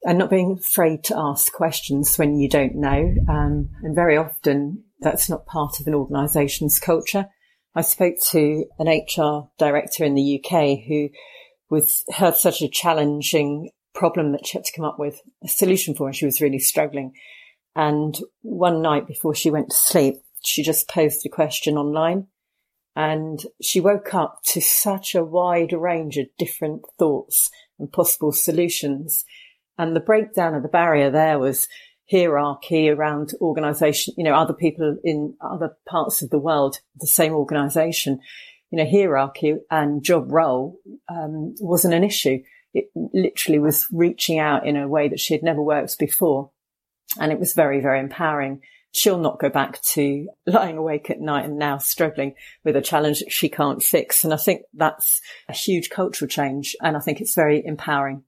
and 0.04 0.18
not 0.18 0.30
being 0.30 0.58
afraid 0.60 1.04
to 1.06 1.18
ask 1.18 1.52
questions 1.54 2.18
when 2.18 2.40
you 2.40 2.50
don't 2.50 2.76
know. 2.76 3.14
Um, 3.30 3.70
and 3.84 3.96
very 3.96 4.18
often 4.18 4.84
that's 5.00 5.30
not 5.30 5.46
part 5.46 5.80
of 5.80 5.88
an 5.88 5.94
organisation's 5.94 6.80
culture. 6.80 7.28
I 7.76 7.82
spoke 7.82 8.16
to 8.32 8.66
an 8.80 8.88
HR 8.88 9.50
director 9.58 10.04
in 10.04 10.16
the 10.16 10.44
UK 10.44 10.80
who 10.88 11.10
was 11.70 12.04
had 12.12 12.36
such 12.36 12.62
a 12.62 12.68
challenging 12.68 13.72
problem 13.94 14.32
that 14.32 14.46
she 14.46 14.58
had 14.58 14.66
to 14.66 14.76
come 14.76 14.86
up 14.86 15.00
with 15.00 15.22
a 15.44 15.48
solution 15.48 15.96
for, 15.96 16.08
and 16.08 16.16
she 16.16 16.26
was 16.26 16.42
really 16.42 16.60
struggling. 16.60 17.14
And 17.76 18.18
one 18.42 18.82
night 18.82 19.08
before 19.08 19.34
she 19.34 19.52
went 19.52 19.70
to 19.70 19.76
sleep, 19.76 20.16
she 20.44 20.64
just 20.64 20.90
posed 20.90 21.26
a 21.26 21.30
question 21.30 21.78
online, 21.78 22.28
and 22.96 23.44
she 23.62 23.80
woke 23.80 24.14
up 24.14 24.40
to 24.48 24.62
such 24.62 25.16
a 25.16 25.24
wide 25.24 25.74
range 25.74 26.18
of 26.18 26.28
different 26.38 26.82
thoughts 26.98 27.50
and 27.80 27.92
possible 27.92 28.32
solutions 28.32 29.26
And 29.82 29.96
the 29.96 30.00
breakdown 30.00 30.54
of 30.54 30.62
the 30.62 30.70
barrier 30.70 31.10
there 31.10 31.40
was 31.40 31.68
hierarchy 32.10 32.88
around 32.90 33.32
organization, 33.42 34.14
you 34.16 34.24
know, 34.24 34.36
other 34.36 34.54
people 34.54 34.98
in 35.04 35.36
other 35.42 35.76
parts 35.88 36.22
of 36.22 36.30
the 36.30 36.38
world, 36.38 36.78
the 37.00 37.08
same 37.08 37.34
organization, 37.34 38.20
you 38.70 38.78
know, 38.78 38.90
hierarchy 38.90 39.56
and 39.72 40.04
job 40.04 40.32
role 40.32 40.78
um, 41.10 41.56
wasn't 41.60 41.94
an 41.96 42.04
issue. 42.04 42.44
It 42.74 42.92
literally 42.96 43.58
was 43.58 43.88
reaching 43.92 44.38
out 44.38 44.68
in 44.68 44.78
a 44.78 44.88
way 44.88 45.10
that 45.10 45.20
she 45.20 45.34
had 45.34 45.42
never 45.42 45.64
worked 45.64 45.98
before. 45.98 46.52
And 47.20 47.32
it 47.32 47.40
was 47.40 47.54
very, 47.54 47.82
very 47.82 48.00
empowering. 48.00 48.62
She'll 48.94 49.18
not 49.18 49.40
go 49.40 49.50
back 49.50 49.82
to 49.94 50.28
lying 50.46 50.78
awake 50.78 51.10
at 51.10 51.22
night 51.22 51.46
and 51.46 51.58
now 51.58 51.78
struggling 51.78 52.36
with 52.64 52.76
a 52.76 52.82
challenge 52.82 53.20
that 53.20 53.32
she 53.32 53.50
can't 53.50 53.82
fix. 53.82 54.24
And 54.24 54.34
I 54.34 54.38
think 54.38 54.64
that's 54.74 55.22
a 55.48 55.54
huge 55.54 55.90
cultural 55.90 56.28
change. 56.28 56.76
And 56.82 56.98
I 56.98 57.00
think 57.00 57.22
it's 57.22 57.36
very 57.36 57.66
empowering 57.66 58.24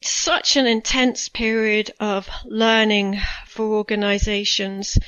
such 0.00 0.56
an 0.56 0.66
intense 0.66 1.28
period 1.28 1.90
of 1.98 2.28
learning 2.44 3.20
for 3.46 3.66
organizations. 3.66 4.98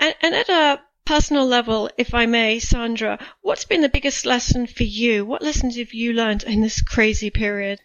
And, 0.00 0.14
and, 0.20 0.34
at 0.34 0.48
a 0.48 0.80
personal 1.04 1.46
level, 1.46 1.90
if 1.96 2.14
I 2.14 2.26
may, 2.26 2.58
Sandra, 2.58 3.18
what's 3.42 3.64
been 3.64 3.82
the 3.82 3.88
biggest 3.88 4.26
lesson 4.26 4.66
for 4.66 4.82
you? 4.82 5.24
What 5.24 5.42
lessons 5.42 5.76
have 5.76 5.94
you 5.94 6.12
learned 6.12 6.44
in 6.44 6.60
this 6.60 6.82
crazy 6.82 7.30
period? 7.30 7.80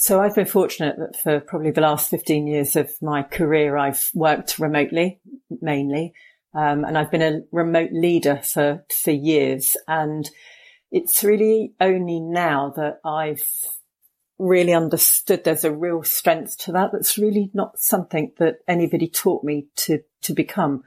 So 0.00 0.20
I've 0.20 0.36
been 0.36 0.46
fortunate 0.46 0.94
that 0.96 1.20
for 1.20 1.40
probably 1.40 1.72
the 1.72 1.80
last 1.80 2.08
15 2.08 2.46
years 2.46 2.76
of 2.76 2.88
my 3.02 3.24
career, 3.24 3.76
I've 3.76 4.10
worked 4.14 4.60
remotely 4.60 5.18
mainly. 5.60 6.12
Um, 6.54 6.84
and 6.84 6.96
I've 6.96 7.10
been 7.10 7.20
a 7.20 7.40
remote 7.50 7.90
leader 7.92 8.40
for, 8.44 8.84
for 8.92 9.10
years. 9.10 9.76
And 9.88 10.30
it's 10.92 11.24
really 11.24 11.72
only 11.80 12.20
now 12.20 12.72
that 12.76 13.00
I've 13.04 13.42
really 14.38 14.72
understood 14.72 15.42
there's 15.42 15.64
a 15.64 15.74
real 15.74 16.04
strength 16.04 16.58
to 16.58 16.72
that. 16.72 16.90
That's 16.92 17.18
really 17.18 17.50
not 17.52 17.80
something 17.80 18.30
that 18.38 18.58
anybody 18.68 19.08
taught 19.08 19.42
me 19.42 19.66
to, 19.78 19.98
to 20.22 20.32
become. 20.32 20.84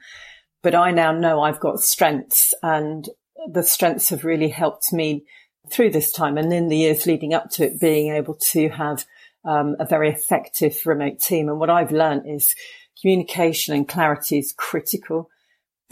But 0.62 0.74
I 0.74 0.90
now 0.90 1.12
know 1.12 1.42
I've 1.42 1.60
got 1.60 1.80
strengths 1.80 2.54
and 2.62 3.06
the 3.46 3.62
strengths 3.62 4.08
have 4.08 4.24
really 4.24 4.48
helped 4.48 4.90
me 4.90 5.26
through 5.72 5.90
this 5.90 6.12
time. 6.12 6.36
And 6.36 6.52
in 6.52 6.68
the 6.68 6.76
years 6.76 7.06
leading 7.06 7.34
up 7.34 7.50
to 7.50 7.64
it, 7.64 7.80
being 7.80 8.12
able 8.12 8.34
to 8.52 8.68
have 8.68 9.04
um, 9.44 9.76
a 9.80 9.86
very 9.86 10.10
effective 10.10 10.76
remote 10.84 11.18
team. 11.18 11.48
And 11.48 11.58
what 11.58 11.70
I've 11.70 11.92
learned 11.92 12.28
is 12.28 12.54
communication 13.00 13.74
and 13.74 13.88
clarity 13.88 14.38
is 14.38 14.54
critical 14.56 15.28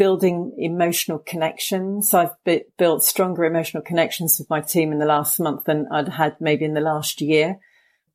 building 0.01 0.55
emotional 0.57 1.19
connections. 1.19 2.14
I've 2.14 2.31
built 2.79 3.05
stronger 3.05 3.45
emotional 3.45 3.83
connections 3.83 4.38
with 4.38 4.49
my 4.49 4.62
team 4.62 4.93
in 4.93 4.99
the 4.99 5.05
last 5.05 5.38
month 5.38 5.64
than 5.64 5.88
I'd 5.93 6.09
had 6.09 6.40
maybe 6.40 6.64
in 6.64 6.73
the 6.73 6.81
last 6.81 7.21
year. 7.21 7.59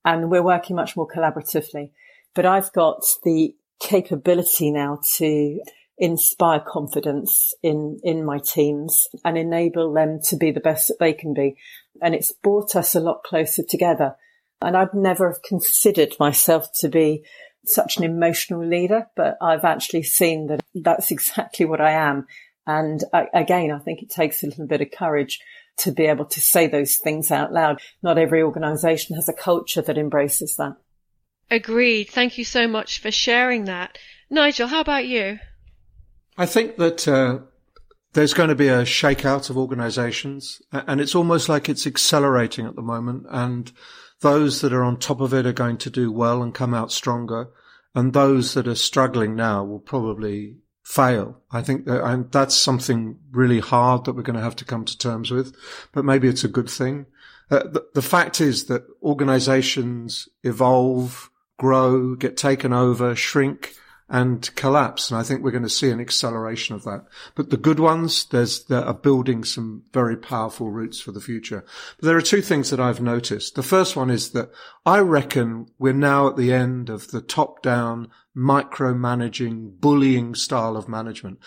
And 0.03 0.31
we're 0.31 0.41
working 0.41 0.75
much 0.75 0.97
more 0.97 1.07
collaboratively. 1.07 1.91
But 2.33 2.47
I've 2.47 2.73
got 2.73 3.03
the 3.23 3.55
capability 3.79 4.71
now 4.71 4.99
to 5.17 5.61
inspire 5.97 6.59
confidence 6.59 7.53
in, 7.63 7.99
in 8.03 8.25
my 8.25 8.37
teams 8.39 9.07
and 9.23 9.37
enable 9.37 9.93
them 9.93 10.19
to 10.21 10.35
be 10.35 10.51
the 10.51 10.59
best 10.59 10.87
that 10.89 10.99
they 10.99 11.13
can 11.13 11.33
be. 11.33 11.55
And 12.01 12.13
it's 12.13 12.31
brought 12.31 12.75
us 12.75 12.95
a 12.95 12.99
lot 12.99 13.23
closer 13.23 13.63
together. 13.63 14.15
And 14.61 14.75
I'd 14.75 14.93
never 14.93 15.31
have 15.31 15.41
considered 15.41 16.15
myself 16.19 16.71
to 16.79 16.89
be 16.89 17.23
such 17.65 17.97
an 17.97 18.03
emotional 18.03 18.65
leader, 18.65 19.07
but 19.15 19.37
I've 19.41 19.63
actually 19.63 20.03
seen 20.03 20.47
that 20.47 20.61
that's 20.73 21.11
exactly 21.11 21.65
what 21.65 21.81
I 21.81 21.91
am. 21.91 22.27
And 22.67 23.03
I, 23.13 23.27
again, 23.33 23.71
I 23.71 23.79
think 23.79 24.01
it 24.01 24.09
takes 24.09 24.43
a 24.43 24.47
little 24.47 24.67
bit 24.67 24.81
of 24.81 24.91
courage 24.91 25.39
to 25.77 25.91
be 25.91 26.05
able 26.05 26.25
to 26.25 26.41
say 26.41 26.67
those 26.67 26.97
things 26.97 27.31
out 27.31 27.53
loud. 27.53 27.81
Not 28.01 28.17
every 28.17 28.41
organization 28.41 29.15
has 29.15 29.29
a 29.29 29.33
culture 29.33 29.81
that 29.81 29.97
embraces 29.97 30.55
that. 30.55 30.75
Agreed. 31.51 32.09
Thank 32.09 32.37
you 32.37 32.43
so 32.43 32.67
much 32.67 32.99
for 32.99 33.11
sharing 33.11 33.65
that. 33.65 33.97
Nigel, 34.29 34.67
how 34.67 34.81
about 34.81 35.05
you? 35.05 35.39
I 36.37 36.45
think 36.45 36.77
that 36.77 37.07
uh, 37.07 37.39
there's 38.13 38.33
going 38.33 38.49
to 38.49 38.55
be 38.55 38.67
a 38.67 38.83
shakeout 38.83 39.49
of 39.49 39.57
organizations 39.57 40.61
and 40.71 40.99
it's 40.99 41.15
almost 41.15 41.49
like 41.49 41.69
it's 41.69 41.87
accelerating 41.87 42.65
at 42.65 42.75
the 42.75 42.81
moment. 42.81 43.25
And 43.29 43.71
those 44.21 44.61
that 44.61 44.73
are 44.73 44.83
on 44.83 44.97
top 44.97 45.21
of 45.21 45.33
it 45.33 45.45
are 45.45 45.53
going 45.53 45.77
to 45.77 45.89
do 45.89 46.11
well 46.11 46.41
and 46.41 46.53
come 46.53 46.73
out 46.73 46.91
stronger. 46.91 47.49
And 47.93 48.13
those 48.13 48.53
that 48.53 48.67
are 48.67 48.75
struggling 48.75 49.35
now 49.35 49.63
will 49.63 49.79
probably 49.79 50.57
fail. 50.83 51.41
I 51.51 51.61
think 51.61 51.85
that, 51.85 52.05
and 52.05 52.31
that's 52.31 52.55
something 52.55 53.17
really 53.31 53.59
hard 53.59 54.05
that 54.05 54.13
we're 54.13 54.21
going 54.21 54.37
to 54.37 54.43
have 54.43 54.55
to 54.57 54.65
come 54.65 54.85
to 54.85 54.97
terms 54.97 55.31
with, 55.31 55.55
but 55.93 56.05
maybe 56.05 56.27
it's 56.27 56.43
a 56.43 56.49
good 56.49 56.69
thing. 56.69 57.07
Uh, 57.49 57.63
the, 57.63 57.85
the 57.95 58.01
fact 58.01 58.39
is 58.39 58.65
that 58.65 58.85
organizations 59.01 60.29
evolve, 60.43 61.31
grow, 61.57 62.15
get 62.15 62.37
taken 62.37 62.71
over, 62.71 63.15
shrink, 63.15 63.73
and 64.15 64.55
collapse. 64.55 65.11
And 65.11 65.19
I 65.19 65.23
think 65.23 65.43
we're 65.43 65.51
going 65.51 65.63
to 65.63 65.69
see 65.69 65.89
an 65.89 65.99
acceleration 65.99 66.73
of 66.73 66.85
that. 66.85 67.03
But 67.35 67.49
the 67.49 67.57
good 67.57 67.81
ones, 67.81 68.23
there's, 68.23 68.63
there 68.63 68.85
are 68.85 68.93
building 68.93 69.43
some 69.43 69.83
very 69.91 70.15
powerful 70.15 70.69
roots 70.69 71.01
for 71.01 71.11
the 71.11 71.19
future. 71.19 71.65
But 71.99 72.05
there 72.05 72.15
are 72.15 72.21
two 72.21 72.41
things 72.41 72.69
that 72.69 72.79
I've 72.79 73.01
noticed. 73.01 73.55
The 73.55 73.61
first 73.61 73.97
one 73.97 74.09
is 74.09 74.31
that 74.31 74.51
I 74.85 74.99
reckon 74.99 75.67
we're 75.77 75.91
now 75.91 76.29
at 76.29 76.37
the 76.37 76.53
end 76.53 76.89
of 76.89 77.11
the 77.11 77.19
top 77.19 77.61
down 77.61 78.07
micromanaging, 78.33 79.81
bullying 79.81 80.33
style 80.33 80.77
of 80.77 80.87
management. 80.87 81.39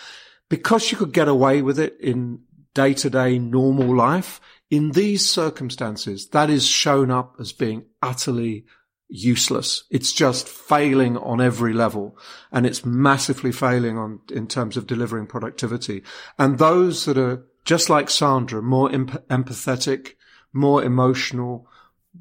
Because 0.47 0.91
you 0.91 0.97
could 0.99 1.11
get 1.11 1.27
away 1.27 1.63
with 1.63 1.79
it 1.79 1.99
in 1.99 2.41
day 2.75 2.93
to 2.93 3.09
day 3.09 3.39
normal 3.39 3.95
life, 3.95 4.39
in 4.69 4.91
these 4.91 5.27
circumstances, 5.27 6.27
that 6.29 6.51
is 6.51 6.67
shown 6.67 7.09
up 7.09 7.37
as 7.39 7.51
being 7.51 7.85
utterly 8.03 8.65
useless. 9.09 9.83
It's 9.89 10.13
just 10.13 10.47
failing 10.47 11.17
on 11.17 11.41
every 11.41 11.73
level 11.73 12.17
and 12.51 12.65
it's 12.65 12.85
massively 12.85 13.51
failing 13.51 13.97
on 13.97 14.19
in 14.31 14.47
terms 14.47 14.77
of 14.77 14.87
delivering 14.87 15.27
productivity. 15.27 16.03
And 16.37 16.57
those 16.57 17.05
that 17.05 17.17
are 17.17 17.45
just 17.65 17.89
like 17.89 18.09
Sandra, 18.09 18.61
more 18.61 18.89
empathetic, 18.89 20.13
more 20.53 20.83
emotional, 20.83 21.67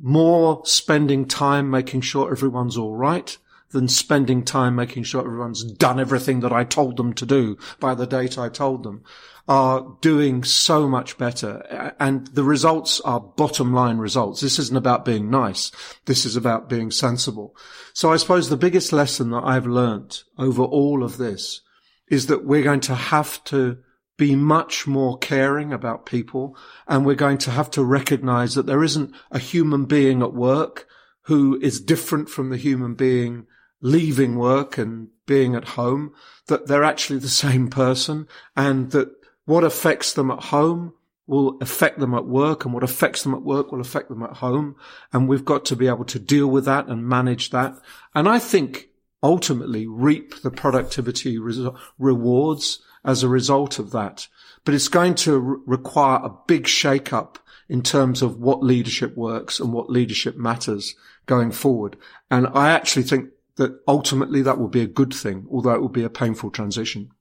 more 0.01 0.63
spending 0.65 1.27
time 1.27 1.71
making 1.71 2.01
sure 2.01 2.31
everyone's 2.31 2.77
all 2.77 2.97
right 2.97 3.37
than 3.71 3.87
spending 3.89 4.43
time 4.43 4.75
making 4.75 5.03
sure 5.03 5.21
everyone's 5.21 5.63
done 5.65 6.01
everything 6.01 6.41
that 6.41 6.53
I 6.53 6.65
told 6.65 6.97
them 6.97 7.13
to 7.15 7.27
do 7.27 7.59
by 7.79 7.95
the 7.95 8.07
date 8.07 8.39
I 8.39 8.49
told 8.49 8.83
them 8.83 9.05
are 9.49 9.97
doing 10.03 10.45
so 10.45 10.87
much 10.87 11.17
better. 11.17 11.95
And 11.99 12.27
the 12.29 12.45
results 12.45 13.01
are 13.01 13.19
bottom 13.19 13.73
line 13.73 13.97
results. 13.97 14.43
This 14.43 14.59
isn't 14.59 14.77
about 14.77 15.07
being 15.07 15.31
nice. 15.31 15.73
This 16.05 16.27
is 16.27 16.37
about 16.37 16.69
being 16.69 16.91
sensible. 16.91 17.57
So 17.95 18.13
I 18.13 18.19
suppose 18.19 18.49
the 18.49 18.59
biggest 18.59 18.93
lesson 18.93 19.31
that 19.31 19.45
I've 19.45 19.67
learnt 19.67 20.25
over 20.37 20.63
all 20.63 21.03
of 21.03 21.17
this 21.17 21.63
is 22.09 22.27
that 22.27 22.45
we're 22.45 22.63
going 22.63 22.81
to 22.81 22.95
have 22.95 23.43
to 23.45 23.79
be 24.19 24.35
much 24.37 24.87
more 24.87 25.17
caring 25.17 25.73
about 25.73 26.05
people 26.05 26.57
and 26.87 27.07
we're 27.07 27.15
going 27.15 27.39
to 27.39 27.51
have 27.51 27.71
to 27.71 27.85
recognize 27.85 28.55
that 28.55 28.67
there 28.67 28.83
isn't 28.83 29.15
a 29.31 29.39
human 29.39 29.87
being 29.87 30.23
at 30.23 30.35
work 30.35 30.87
who 31.23 31.59
is 31.63 31.81
different 31.81 32.29
from 32.29 32.51
the 32.51 32.57
human 32.57 32.95
being 32.95 33.47
leaving 33.81 34.37
work 34.37 34.77
and 34.77 35.09
being 35.27 35.55
at 35.55 35.69
home, 35.69 36.13
that 36.49 36.67
they're 36.67 36.85
actually 36.85 37.19
the 37.19 37.29
same 37.47 37.69
person 37.69 38.27
and 38.57 38.91
that 38.91 39.09
what 39.49 39.65
affects 39.65 40.13
them 40.13 40.31
at 40.31 40.43
home 40.45 40.93
will 41.27 41.57
affect 41.63 41.99
them 41.99 42.13
at 42.13 42.27
work 42.27 42.67
and 42.67 42.75
what 42.75 42.83
affects 42.83 43.23
them 43.23 43.33
at 43.33 43.41
work 43.41 43.73
will 43.73 43.81
affect 43.81 44.11
them 44.11 44.23
at 44.23 44.37
home. 44.37 44.77
And 45.11 45.27
we've 45.27 45.45
got 45.45 45.65
to 45.67 45.77
be 45.77 45.89
able 45.89 46.05
to 46.05 46.19
deal 46.19 46.49
with 46.49 46.67
that 46.67 46.87
and 46.87 47.09
manage 47.09 47.49
that. 47.49 47.75
And 48.15 48.29
I 48.29 48.41
think 48.41 48.91
ultimately 49.23 49.87
reap 49.87 50.43
the 50.43 50.51
productivity 50.51 51.39
re- 51.39 51.71
rewards 51.99 52.83
as 53.07 53.23
a 53.23 53.29
result 53.29 53.79
of 53.79 53.91
that. 53.93 54.29
But 54.67 54.75
it's 54.75 54.89
going 54.89 55.15
to 55.15 55.39
re- 55.39 55.57
require 55.65 56.21
a 56.23 56.37
big 56.47 56.67
shake-up 56.67 57.39
in 57.71 57.83
terms 57.83 58.21
of 58.21 58.39
what 58.39 58.63
leadership 58.63 59.17
works 59.17 59.61
and 59.61 59.73
what 59.73 59.89
leadership 59.89 60.37
matters 60.37 60.95
going 61.25 61.53
forward. 61.53 61.97
And 62.31 62.49
I 62.49 62.73
actually 62.73 63.05
think 63.05 63.31
that 63.57 63.81
ultimately 63.89 64.43
that 64.43 64.59
will 64.59 64.69
be 64.69 64.83
a 64.83 64.87
good 64.87 65.15
thing, 65.15 65.47
although 65.51 65.75
it 65.75 65.81
will 65.81 65.89
be 65.89 66.05
a 66.05 66.11
painful 66.11 66.51
transition. 66.51 67.13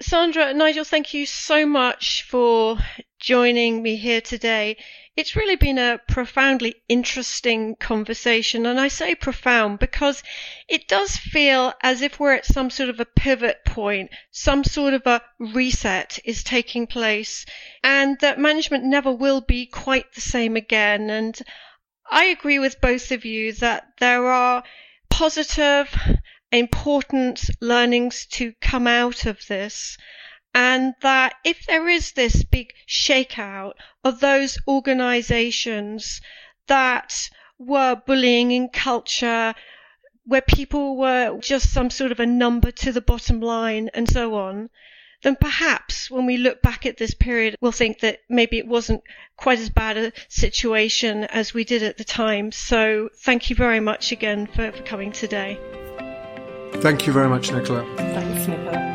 Sandra, 0.00 0.52
Nigel, 0.52 0.82
thank 0.82 1.14
you 1.14 1.24
so 1.24 1.64
much 1.64 2.24
for 2.24 2.78
joining 3.20 3.80
me 3.80 3.94
here 3.94 4.20
today. 4.20 4.76
It's 5.16 5.36
really 5.36 5.54
been 5.54 5.78
a 5.78 6.00
profoundly 6.08 6.74
interesting 6.88 7.76
conversation, 7.76 8.66
and 8.66 8.80
I 8.80 8.88
say 8.88 9.14
profound 9.14 9.78
because 9.78 10.24
it 10.68 10.88
does 10.88 11.16
feel 11.16 11.72
as 11.80 12.02
if 12.02 12.18
we're 12.18 12.32
at 12.34 12.44
some 12.44 12.70
sort 12.70 12.88
of 12.88 12.98
a 12.98 13.04
pivot 13.04 13.64
point, 13.64 14.10
some 14.32 14.64
sort 14.64 14.94
of 14.94 15.06
a 15.06 15.22
reset 15.38 16.18
is 16.24 16.42
taking 16.42 16.88
place, 16.88 17.46
and 17.84 18.18
that 18.18 18.40
management 18.40 18.82
never 18.82 19.12
will 19.12 19.42
be 19.42 19.64
quite 19.64 20.12
the 20.14 20.20
same 20.20 20.56
again. 20.56 21.08
And 21.08 21.40
I 22.10 22.24
agree 22.24 22.58
with 22.58 22.80
both 22.80 23.12
of 23.12 23.24
you 23.24 23.52
that 23.54 23.86
there 24.00 24.26
are 24.26 24.64
positive 25.08 25.96
important 26.54 27.50
learnings 27.60 28.26
to 28.26 28.52
come 28.60 28.86
out 28.86 29.26
of 29.26 29.46
this 29.48 29.96
and 30.54 30.94
that 31.02 31.34
if 31.44 31.66
there 31.66 31.88
is 31.88 32.12
this 32.12 32.44
big 32.44 32.72
shakeout 32.88 33.72
of 34.04 34.20
those 34.20 34.56
organizations 34.68 36.20
that 36.68 37.28
were 37.58 38.00
bullying 38.06 38.52
in 38.52 38.68
culture, 38.68 39.54
where 40.26 40.40
people 40.40 40.96
were 40.96 41.38
just 41.40 41.72
some 41.72 41.90
sort 41.90 42.12
of 42.12 42.20
a 42.20 42.26
number 42.26 42.70
to 42.70 42.92
the 42.92 43.00
bottom 43.00 43.40
line 43.40 43.90
and 43.92 44.08
so 44.08 44.34
on, 44.34 44.70
then 45.22 45.36
perhaps 45.36 46.10
when 46.10 46.26
we 46.26 46.36
look 46.36 46.62
back 46.62 46.86
at 46.86 46.98
this 46.98 47.14
period, 47.14 47.56
we'll 47.60 47.72
think 47.72 48.00
that 48.00 48.20
maybe 48.28 48.58
it 48.58 48.66
wasn't 48.66 49.02
quite 49.36 49.58
as 49.58 49.70
bad 49.70 49.96
a 49.96 50.12
situation 50.28 51.24
as 51.24 51.52
we 51.52 51.64
did 51.64 51.82
at 51.82 51.98
the 51.98 52.04
time. 52.04 52.52
So 52.52 53.10
thank 53.22 53.50
you 53.50 53.56
very 53.56 53.80
much 53.80 54.12
again 54.12 54.46
for, 54.46 54.70
for 54.70 54.82
coming 54.82 55.12
today. 55.12 55.58
Thank 56.80 57.06
you 57.06 57.12
very 57.12 57.28
much, 57.28 57.50
Nicola. 57.50 57.84
Thanks, 57.96 58.46
Nicola. 58.48 58.93